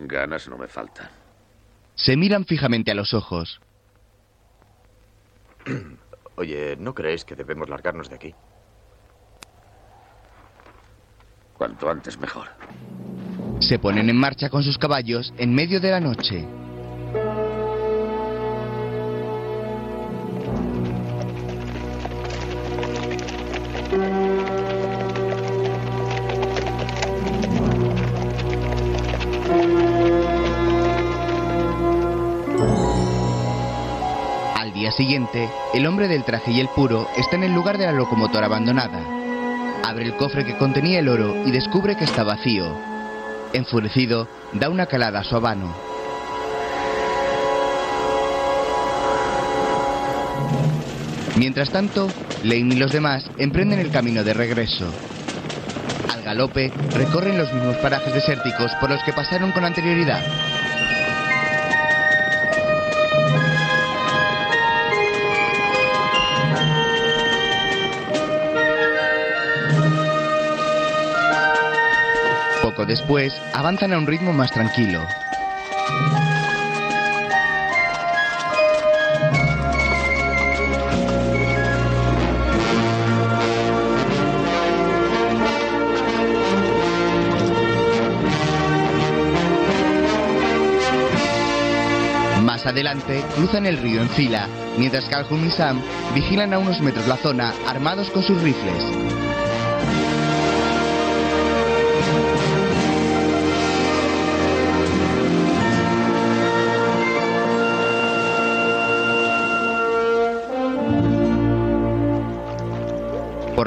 [0.00, 1.08] Ganas no me faltan.
[1.94, 3.58] Se miran fijamente a los ojos.
[6.36, 8.34] Oye, ¿no crees que debemos largarnos de aquí?
[11.56, 12.48] Cuanto antes mejor.
[13.60, 16.46] Se ponen en marcha con sus caballos en medio de la noche.
[34.56, 37.86] Al día siguiente, el hombre del traje y el puro está en el lugar de
[37.86, 39.00] la locomotora abandonada.
[39.84, 42.93] Abre el cofre que contenía el oro y descubre que está vacío.
[43.54, 45.72] Enfurecido, da una calada a su habano.
[51.36, 52.08] Mientras tanto,
[52.42, 54.92] Lane y los demás emprenden el camino de regreso.
[56.12, 60.20] Al galope, recorren los mismos parajes desérticos por los que pasaron con anterioridad.
[72.82, 75.06] Después, avanzan a un ritmo más tranquilo.
[92.42, 94.46] Más adelante, cruzan el río en fila,
[94.76, 95.80] mientras Calhoun y Sam
[96.14, 98.84] vigilan a unos metros la zona armados con sus rifles.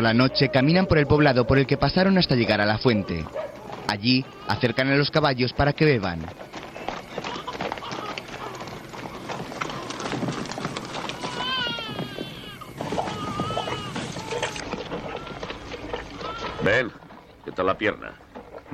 [0.08, 3.26] La noche caminan por el poblado por el que pasaron hasta llegar a la fuente.
[3.90, 6.22] Allí acercan a los caballos para que beban.
[16.64, 16.90] Ven,
[17.44, 18.14] ¿qué tal la pierna?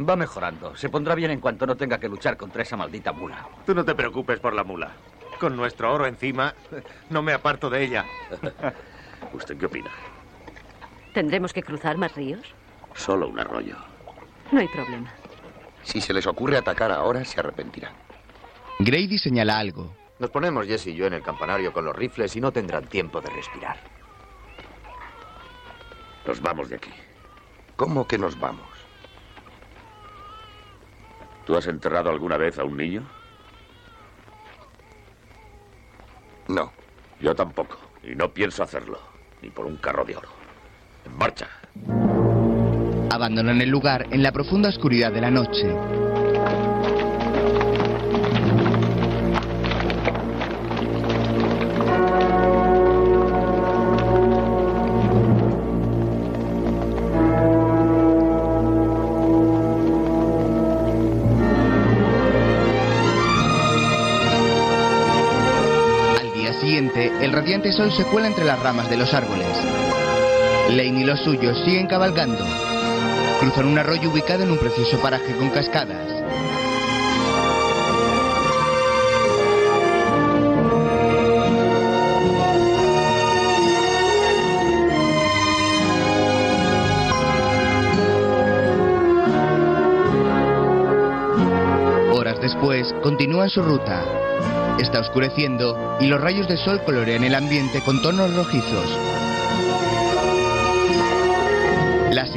[0.08, 0.76] Va mejorando.
[0.76, 3.48] Se pondrá bien en cuanto no tenga que luchar contra esa maldita mula.
[3.66, 4.92] Tú no te preocupes por la mula.
[5.40, 6.54] Con nuestro oro encima,
[7.10, 8.06] no me aparto de ella.
[9.34, 9.90] ¿Usted qué opina?
[11.14, 12.42] ¿Tendremos que cruzar más ríos?
[12.96, 13.76] Solo un arroyo.
[14.52, 15.14] No hay problema.
[15.84, 17.94] Si se les ocurre atacar ahora, se arrepentirán.
[18.80, 19.96] Grady señala algo.
[20.20, 23.22] Nos ponemos Jesse y yo en el campanario con los rifles y no tendrán tiempo
[23.22, 23.78] de respirar.
[26.26, 26.92] Nos vamos de aquí.
[27.76, 28.68] ¿Cómo que nos vamos?
[31.46, 33.04] ¿Tú has enterrado alguna vez a un niño?
[36.48, 36.72] No.
[37.20, 37.78] Yo tampoco.
[38.02, 39.00] Y no pienso hacerlo.
[39.42, 40.43] Ni por un carro de oro.
[41.10, 41.48] Marcha.
[43.12, 45.68] Abandonan el lugar en la profunda oscuridad de la noche.
[66.20, 69.83] Al día siguiente, el radiante sol se cuela entre las ramas de los árboles.
[70.70, 72.44] Lane y los suyos siguen cabalgando.
[73.40, 76.08] Cruzan un arroyo ubicado en un precioso paraje con cascadas.
[92.14, 94.04] Horas después, continúan su ruta.
[94.80, 98.98] Está oscureciendo y los rayos de sol colorean el ambiente con tonos rojizos.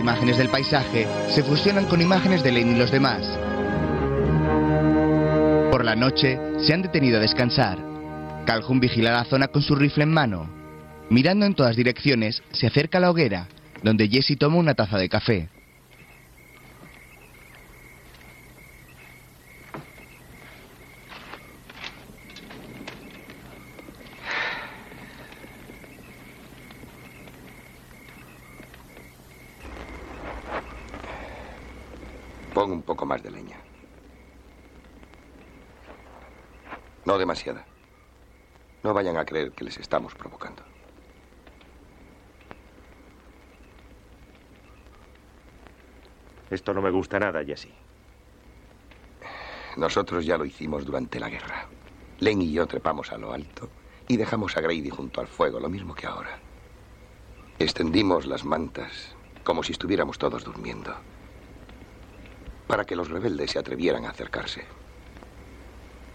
[0.07, 1.05] Imágenes del paisaje
[1.35, 3.27] se fusionan con imágenes de Lane y los demás.
[5.73, 7.77] Por la noche se han detenido a descansar.
[8.47, 10.49] Calhoun vigila la zona con su rifle en mano.
[11.11, 13.49] Mirando en todas direcciones, se acerca a la hoguera,
[13.83, 15.49] donde Jesse toma una taza de café.
[32.57, 33.59] Pon un poco más de leña.
[37.05, 37.67] No demasiada.
[38.83, 40.63] No vayan a creer que les estamos provocando.
[46.51, 47.69] Esto no me gusta nada, Jesse.
[49.77, 51.67] Nosotros ya lo hicimos durante la guerra.
[52.21, 53.69] Len y yo trepamos a lo alto
[54.09, 56.39] y dejamos a Grady junto al fuego, lo mismo que ahora.
[57.59, 60.95] Extendimos las mantas como si estuviéramos todos durmiendo,
[62.67, 64.65] para que los rebeldes se atrevieran a acercarse.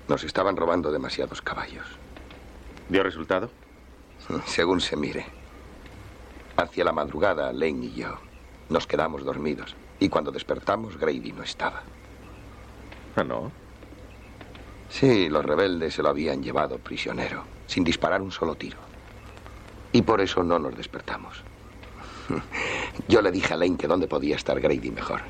[0.07, 1.85] Nos estaban robando demasiados caballos.
[2.89, 3.49] ¿Dio resultado?
[4.45, 5.25] Según se mire.
[6.57, 8.31] Hacia la madrugada, Lane y yo
[8.71, 9.75] nos quedamos dormidos.
[9.99, 11.83] Y cuando despertamos, Grady no estaba.
[13.15, 13.51] ¿Ah, no?
[14.89, 18.77] Sí, los rebeldes se lo habían llevado prisionero, sin disparar un solo tiro.
[19.91, 21.43] Y por eso no nos despertamos.
[23.07, 25.21] Yo le dije a Lane que dónde podía estar Grady mejor.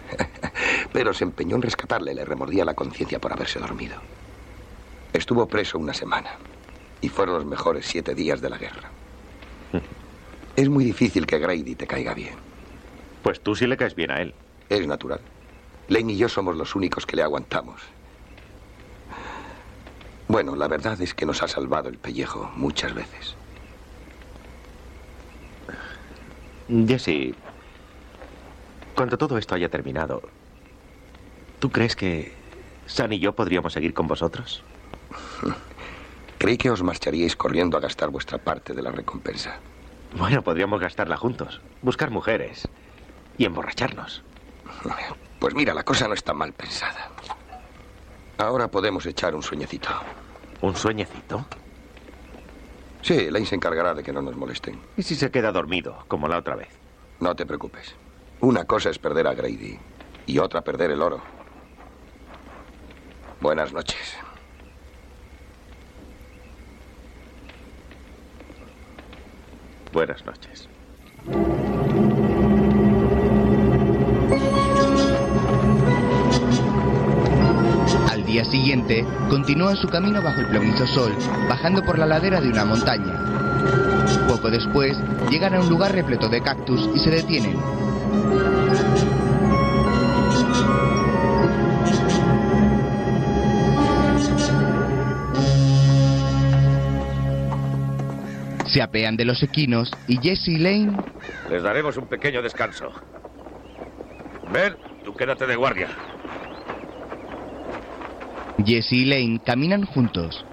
[0.94, 3.96] Pero se empeñó en rescatarle, le remordía la conciencia por haberse dormido.
[5.14, 6.32] Estuvo preso una semana.
[7.02, 8.92] Y fueron los mejores siete días de la guerra.
[10.56, 12.36] Es muy difícil que Grady te caiga bien.
[13.24, 14.34] Pues tú sí le caes bien a él.
[14.70, 15.22] Es natural.
[15.88, 17.82] Lane y yo somos los únicos que le aguantamos.
[20.28, 23.36] Bueno, la verdad es que nos ha salvado el pellejo muchas veces.
[26.72, 27.36] Jesse,
[28.96, 30.22] cuando todo esto haya terminado,
[31.60, 32.32] ¿tú crees que
[32.86, 34.64] San y yo podríamos seguir con vosotros?
[36.38, 39.60] Creí que os marcharíais corriendo a gastar vuestra parte de la recompensa.
[40.18, 42.68] Bueno, podríamos gastarla juntos, buscar mujeres
[43.38, 44.24] y emborracharnos.
[45.40, 47.12] Pues mira, la cosa no está mal pensada.
[48.38, 49.90] Ahora podemos echar un sueñecito.
[50.62, 51.46] ¿Un sueñecito?
[53.02, 54.80] Sí, Lane se encargará de que no nos molesten.
[54.96, 56.70] ¿Y si se queda dormido, como la otra vez?
[57.20, 57.96] No te preocupes.
[58.40, 59.80] Una cosa es perder a Grady
[60.26, 61.24] y otra perder el oro.
[63.40, 64.16] Buenas noches.
[69.92, 70.70] Buenas noches.
[78.32, 81.14] Día siguiente, continúan su camino bajo el plomizo sol,
[81.50, 83.14] bajando por la ladera de una montaña.
[84.26, 84.98] Poco después,
[85.30, 87.58] llegan a un lugar repleto de cactus y se detienen.
[98.66, 100.98] Se apean de los equinos y Jesse y Lane
[101.50, 102.94] Les daremos un pequeño descanso.
[104.54, 105.90] Ver, tú quédate de guardia.
[108.66, 110.46] Jesse y Lane caminan juntos.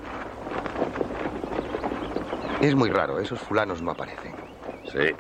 [2.61, 4.35] Es muy raro, esos fulanos no aparecen.
[4.93, 5.15] Sí.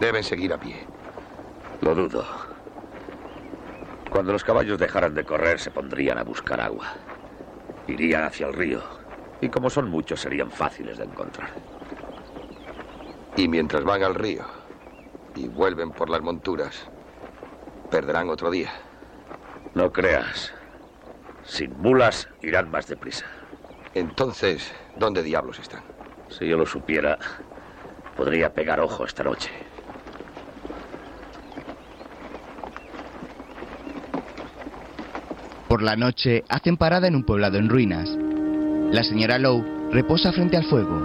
[0.00, 0.76] Deben seguir a pie.
[1.82, 2.24] Lo dudo.
[4.10, 6.94] Cuando los caballos dejaran de correr, se pondrían a buscar agua.
[7.86, 8.82] Irían hacia el río.
[9.40, 11.50] Y como son muchos, serían fáciles de encontrar.
[13.36, 14.46] Y mientras van al río
[15.34, 16.88] y vuelven por las monturas,
[17.90, 18.72] perderán otro día.
[19.74, 20.54] No creas.
[21.46, 23.24] Sin mulas irán más deprisa.
[23.94, 25.82] Entonces, ¿dónde diablos están?
[26.28, 27.18] Si yo lo supiera,
[28.16, 29.50] podría pegar ojo esta noche.
[35.68, 38.08] Por la noche hacen parada en un poblado en ruinas.
[38.90, 41.00] La señora Lowe reposa frente al fuego.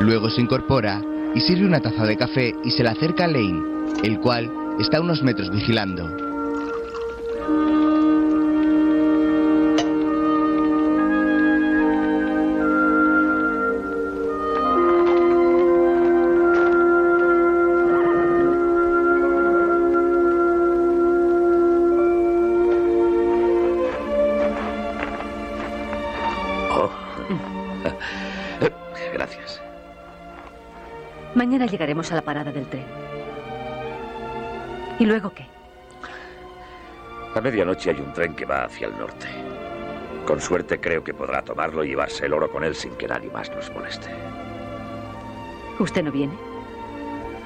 [0.00, 1.00] Luego se incorpora
[1.34, 3.62] y sirve una taza de café y se la acerca a Lane,
[4.02, 4.50] el cual
[4.80, 6.21] está a unos metros vigilando.
[31.82, 32.84] Llegaremos a la parada del tren.
[35.00, 35.44] ¿Y luego qué?
[37.34, 39.26] A medianoche hay un tren que va hacia el norte.
[40.24, 43.30] Con suerte creo que podrá tomarlo y llevarse el oro con él sin que nadie
[43.32, 44.10] más nos moleste.
[45.80, 46.34] ¿Usted no viene?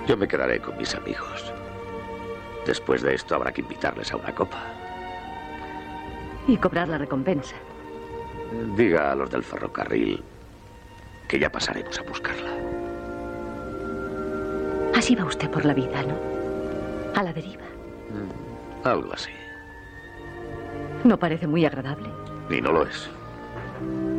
[0.06, 1.54] Yo me quedaré con mis amigos.
[2.66, 4.62] Después de esto habrá que invitarles a una copa.
[6.46, 7.56] Y cobrar la recompensa.
[8.76, 10.22] Diga a los del ferrocarril
[11.26, 12.76] que ya pasaremos a buscarla.
[14.97, 16.14] Así va usted por la vida, ¿no?
[17.14, 17.64] A la deriva.
[18.82, 19.31] Algo así.
[21.05, 22.09] No parece muy agradable.
[22.48, 23.10] Y no lo es.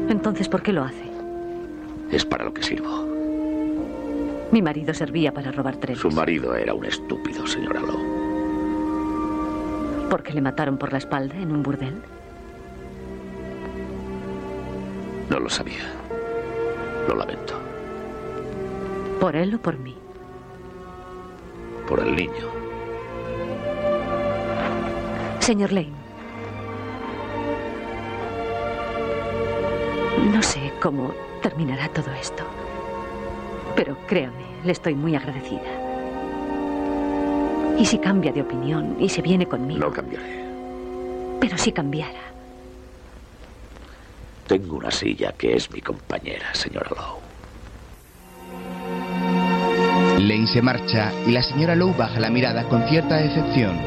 [0.07, 1.01] Entonces, ¿por qué lo hace?
[2.11, 3.07] Es para lo que sirvo.
[4.51, 5.99] Mi marido servía para robar trenes.
[5.99, 8.05] Su marido era un estúpido, señora Lowe.
[10.11, 11.95] ¿Por qué le mataron por la espalda en un burdel?
[15.31, 15.91] No lo sabía.
[17.07, 17.55] Lo lamento.
[19.19, 19.95] ¿Por él o por mí?
[21.87, 22.51] Por el niño.
[25.39, 25.93] Señor Lane.
[30.33, 32.43] No sé cómo terminará todo esto.
[33.77, 35.61] Pero créame, le estoy muy agradecida.
[37.77, 39.79] ¿Y si cambia de opinión y se viene conmigo?
[39.79, 40.43] No cambiaré.
[41.39, 42.19] Pero si cambiara.
[44.47, 47.26] Tengo una silla que es mi compañera, señora Lowe.
[50.17, 53.77] Lane se marcha y la señora Lowe baja la mirada con cierta decepción.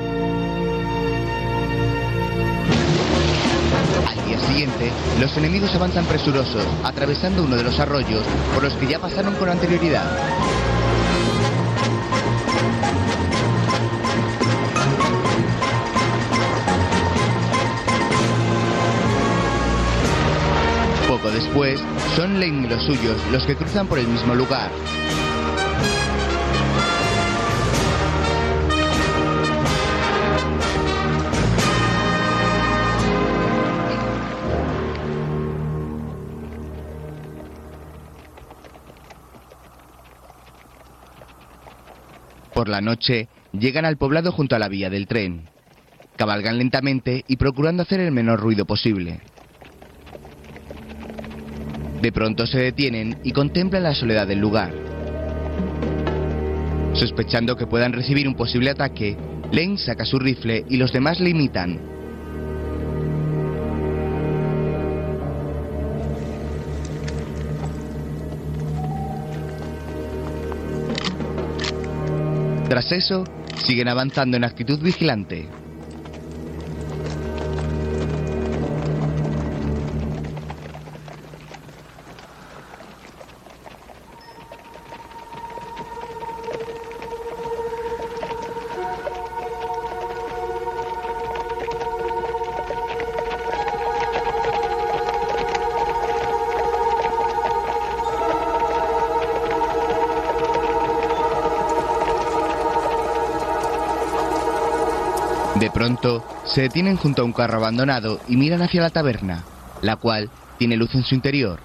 [4.07, 8.24] Al día siguiente, los enemigos avanzan presurosos, atravesando uno de los arroyos
[8.55, 10.05] por los que ya pasaron con anterioridad.
[21.09, 21.81] Poco después,
[22.15, 24.70] son Lane y los suyos los que cruzan por el mismo lugar.
[42.61, 45.49] Por la noche, llegan al poblado junto a la vía del tren.
[46.19, 49.19] Cabalgan lentamente y procurando hacer el menor ruido posible.
[52.03, 54.74] De pronto se detienen y contemplan la soledad del lugar.
[56.93, 59.16] Sospechando que puedan recibir un posible ataque,
[59.53, 61.81] Lane saca su rifle y los demás le imitan.
[72.81, 73.24] Tras eso,
[73.62, 75.60] siguen avanzando en actitud vigilante.
[106.53, 109.45] Se detienen junto a un carro abandonado y miran hacia la taberna,
[109.83, 111.61] la cual tiene luz en su interior.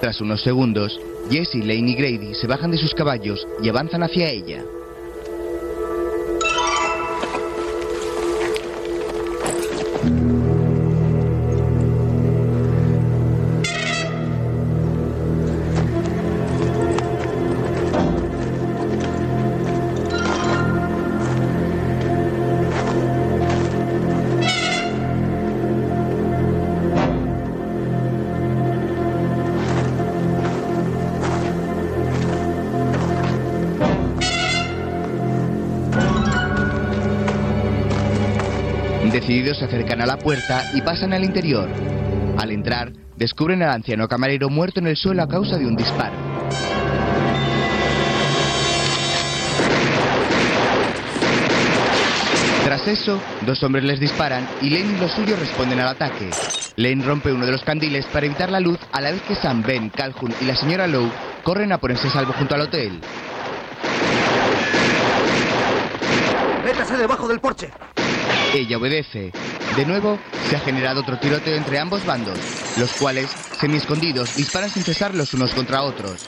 [0.00, 0.98] Tras unos segundos,
[1.30, 4.62] Jesse, Lane y Grady se bajan de sus caballos y avanzan hacia ella.
[40.18, 41.68] Puerta y pasan al interior.
[42.36, 46.14] Al entrar, descubren al anciano camarero muerto en el suelo a causa de un disparo.
[52.64, 56.28] Tras eso, dos hombres les disparan y Lane y los suyos responden al ataque.
[56.76, 59.62] Lane rompe uno de los candiles para evitar la luz a la vez que Sam,
[59.62, 61.10] Ben, Calhoun y la señora Lowe
[61.42, 63.00] corren a ponerse a salvo junto al hotel.
[66.64, 67.70] ¡Métase debajo del porche!
[68.54, 69.30] Ella obedece.
[69.76, 70.18] De nuevo,
[70.48, 72.38] se ha generado otro tiroteo entre ambos bandos,
[72.78, 73.30] los cuales,
[73.60, 76.26] semi-escondidos, disparan sin cesar los unos contra otros.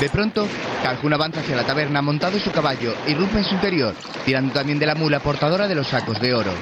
[0.00, 0.48] De pronto,
[0.82, 4.78] Calhoun avanza hacia la taberna montado en su caballo irrumpe en su interior, tirando también
[4.78, 6.52] de la mula portadora de los sacos de oro.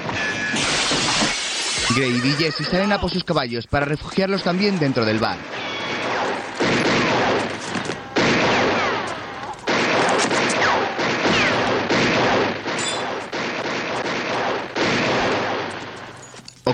[1.95, 5.37] Grady y Jesse salen a por sus caballos para refugiarlos también dentro del bar.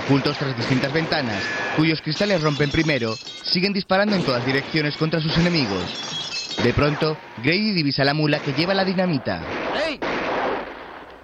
[0.08, 1.44] Ocultos tras distintas ventanas,
[1.76, 6.56] cuyos cristales rompen primero, siguen disparando en todas direcciones contra sus enemigos.
[6.64, 9.42] De pronto, Grady divisa la mula que lleva la dinamita.
[9.76, 10.00] ¡Hey!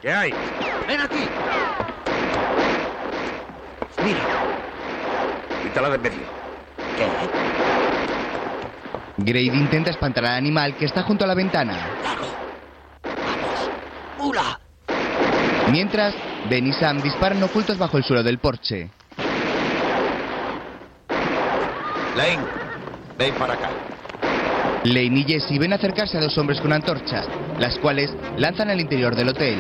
[0.03, 0.35] ¿Qué hay?
[0.87, 1.27] ¡Ven aquí!
[4.05, 4.21] Mira.
[5.63, 6.27] Quítala de medio.
[6.99, 7.09] ¿Qué?
[9.17, 11.89] Grady intenta espantar al animal que está junto a la ventana.
[14.19, 14.61] ¡Mula!
[15.73, 16.15] Mientras,
[16.49, 18.91] Ben y Sam disparan ocultos bajo el suelo del porche.
[22.17, 22.45] Lane,
[23.19, 23.71] ven para acá.
[24.85, 27.27] Lane y Jesse ven acercarse a dos hombres con antorchas,
[27.59, 29.59] las cuales lanzan al interior del hotel.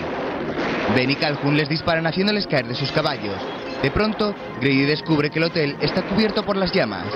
[0.95, 3.41] Ben y Calhoun les disparan haciéndoles caer de sus caballos.
[3.83, 7.07] De pronto, Grady descubre que el hotel está cubierto por las llamas.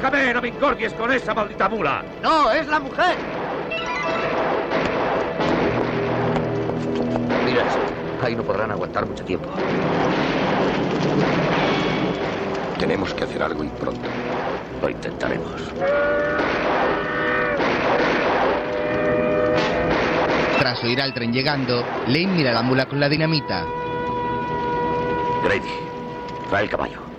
[0.00, 0.32] ¡Déjame!
[0.32, 2.02] ¡No me incordies con esa maldita mula!
[2.22, 3.18] ¡No, es la mujer!
[7.44, 7.78] Mira eso.
[8.22, 9.50] Ahí no podrán aguantar mucho tiempo.
[12.78, 14.08] Tenemos que hacer algo y pronto.
[14.80, 15.60] Lo intentaremos.
[20.58, 23.66] Tras oír al tren llegando, Lane mira a la mula con la dinamita.
[25.44, 25.68] Grady,
[26.48, 27.09] trae el caballo.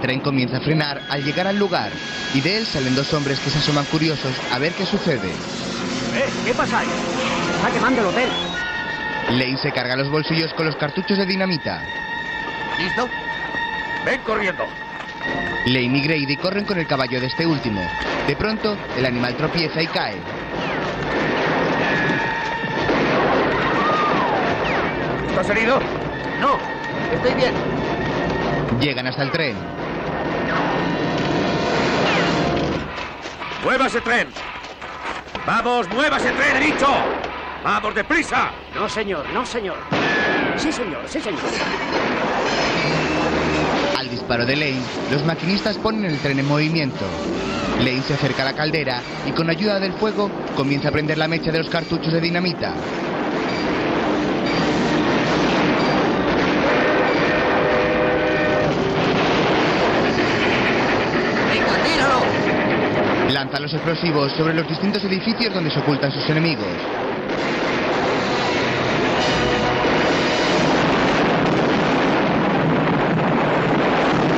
[0.00, 1.92] El tren comienza a frenar al llegar al lugar
[2.32, 5.28] y de él salen dos hombres que se asoman curiosos a ver qué sucede.
[5.28, 6.24] ¿Eh?
[6.46, 6.88] ¿Qué pasa ahí?
[7.56, 8.30] Está quemando el hotel.
[9.28, 11.82] Lane se carga los bolsillos con los cartuchos de dinamita.
[12.78, 13.10] ¿Listo?
[14.06, 14.64] ¡Ven corriendo!
[15.66, 17.82] Lane y Grady corren con el caballo de este último.
[18.26, 20.16] De pronto, el animal tropieza y cae.
[25.28, 25.78] ¿Estás herido?
[26.40, 26.56] No,
[27.14, 27.52] estoy bien.
[28.80, 29.79] Llegan hasta el tren.
[33.64, 34.28] ¡Mueva ese tren!
[35.46, 36.86] ¡Vamos, mueva ese tren, he dicho!
[37.62, 38.50] ¡Vamos, deprisa!
[38.74, 39.76] No, señor, no, señor.
[40.56, 41.40] Sí, señor, sí, señor.
[43.98, 47.04] Al disparo de Lane, los maquinistas ponen el tren en movimiento.
[47.78, 51.28] Lane se acerca a la caldera y con ayuda del fuego comienza a prender la
[51.28, 52.74] mecha de los cartuchos de dinamita.
[61.52, 61.72] ¡Venga,
[63.40, 63.50] tíralo!
[63.50, 66.66] Lanza los explosivos sobre los distintos edificios donde se ocultan sus enemigos.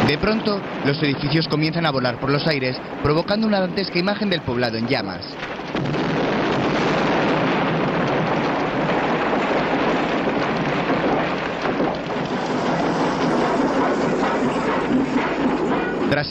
[0.06, 4.42] De pronto, los edificios comienzan a volar por los aires, provocando una dantesca imagen del
[4.42, 5.24] poblado en llamas.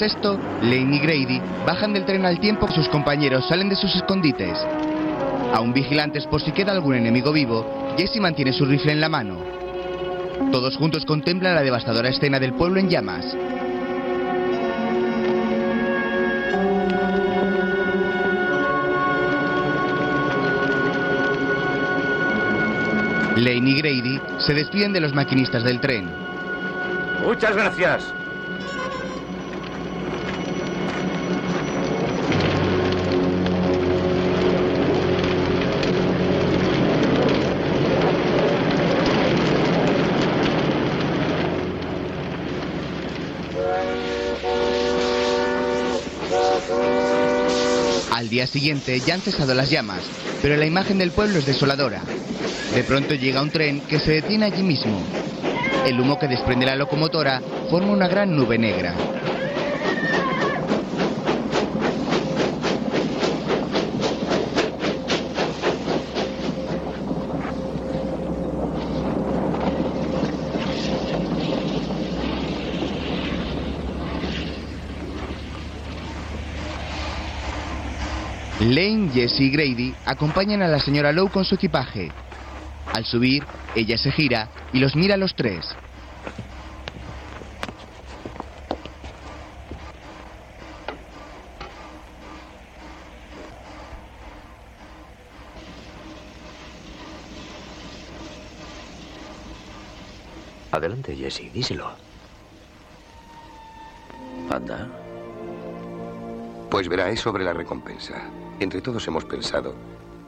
[0.02, 3.76] Tras esto, Lane y Grady bajan del tren al tiempo que sus compañeros salen de
[3.76, 4.58] sus escondites.
[5.54, 9.38] Aún vigilantes por si queda algún enemigo vivo, Jesse mantiene su rifle en la mano.
[10.52, 13.26] Todos juntos contemplan la devastadora escena del pueblo en llamas.
[23.36, 26.10] Lane y Grady se despiden de los maquinistas del tren.
[27.24, 28.21] Muchas gracias.
[48.48, 50.02] Siguiente ya han cesado las llamas,
[50.42, 52.02] pero la imagen del pueblo es desoladora.
[52.74, 55.02] De pronto llega un tren que se detiene allí mismo.
[55.86, 58.96] El humo que desprende la locomotora forma una gran nube negra.
[78.72, 82.10] Lane, Jesse y Grady acompañan a la señora Lowe con su equipaje.
[82.94, 83.44] Al subir,
[83.76, 85.76] ella se gira y los mira a los tres.
[100.72, 101.92] Adelante, Jesse, díselo.
[104.50, 104.88] Anda.
[106.70, 108.32] Pues verá, es sobre la recompensa.
[108.62, 109.74] Entre todos hemos pensado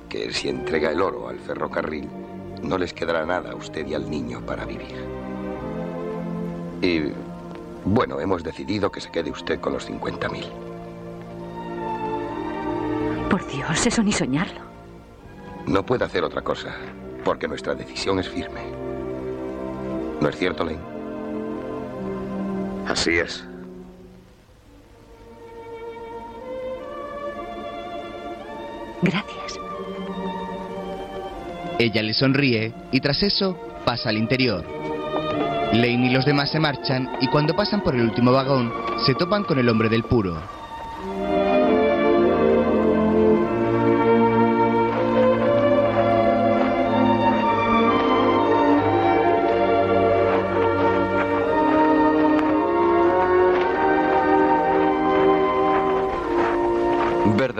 [0.09, 2.09] que si entrega el oro al ferrocarril,
[2.63, 5.05] no les quedará nada a usted y al niño para vivir.
[6.81, 7.11] Y
[7.85, 10.47] bueno, hemos decidido que se quede usted con los 50.000.
[13.29, 14.61] Por Dios, eso ni soñarlo.
[15.67, 16.73] No puede hacer otra cosa,
[17.23, 18.61] porque nuestra decisión es firme.
[20.19, 20.79] ¿No es cierto, Lane?
[22.87, 23.45] Así es.
[29.03, 29.59] Gracias.
[31.77, 34.63] Ella le sonríe y tras eso pasa al interior.
[35.73, 38.71] Lane y los demás se marchan y cuando pasan por el último vagón
[39.05, 40.62] se topan con el hombre del puro.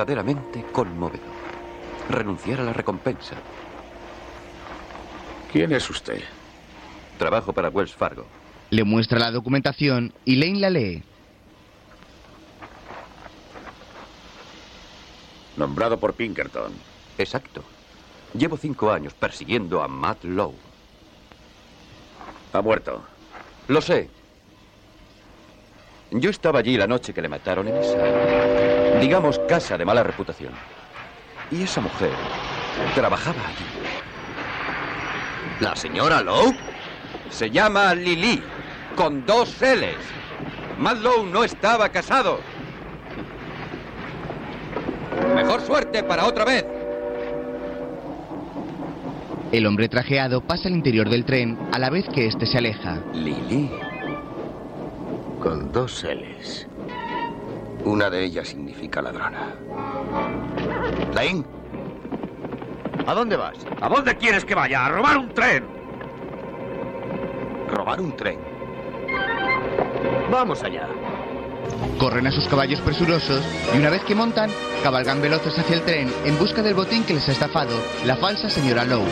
[0.04, 1.22] Verdaderamente conmovedor.
[2.10, 3.36] Renunciar a la recompensa.
[5.50, 6.22] ¿Quién es usted?
[7.18, 8.26] Trabajo para Wells Fargo.
[8.70, 11.04] Le muestra la documentación y Lane la lee.
[15.56, 16.74] Nombrado por Pinkerton.
[17.18, 17.64] Exacto.
[18.38, 20.58] Llevo cinco años persiguiendo a Matt Lowe.
[22.52, 23.06] Ha muerto.
[23.70, 24.10] Lo sé.
[26.12, 30.54] Yo estaba allí la noche que le mataron en esa, digamos, casa de mala reputación.
[31.52, 32.12] Y esa mujer
[32.96, 33.66] trabajaba allí.
[35.60, 36.56] ¿La señora Lowe?
[37.30, 38.42] Se llama Lily,
[38.96, 39.98] con dos L's.
[40.80, 42.40] Matt Lowe no estaba casado.
[45.36, 46.66] Mejor suerte para otra vez.
[49.52, 53.04] El hombre trajeado pasa al interior del tren a la vez que éste se aleja.
[53.14, 53.70] Lily.
[55.40, 56.68] Con dos L's.
[57.86, 59.56] Una de ellas significa ladrona.
[61.14, 61.44] Lane.
[63.06, 63.58] ¿A dónde vas?
[63.82, 64.86] ¿A dónde quieres que vaya?
[64.86, 65.66] ¡A robar un tren!
[67.70, 68.40] Robar un tren.
[70.32, 70.88] Vamos allá.
[71.98, 73.44] Corren a sus caballos presurosos
[73.74, 74.50] y una vez que montan,
[74.82, 78.50] cabalgan veloces hacia el tren en busca del botín que les ha estafado la falsa
[78.50, 79.06] señora Lowe.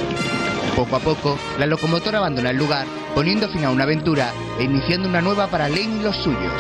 [0.76, 5.10] Poco a poco, la locomotora abandona el lugar, poniendo fin a una aventura e iniciando
[5.10, 6.54] una nueva para Lane y los suyos.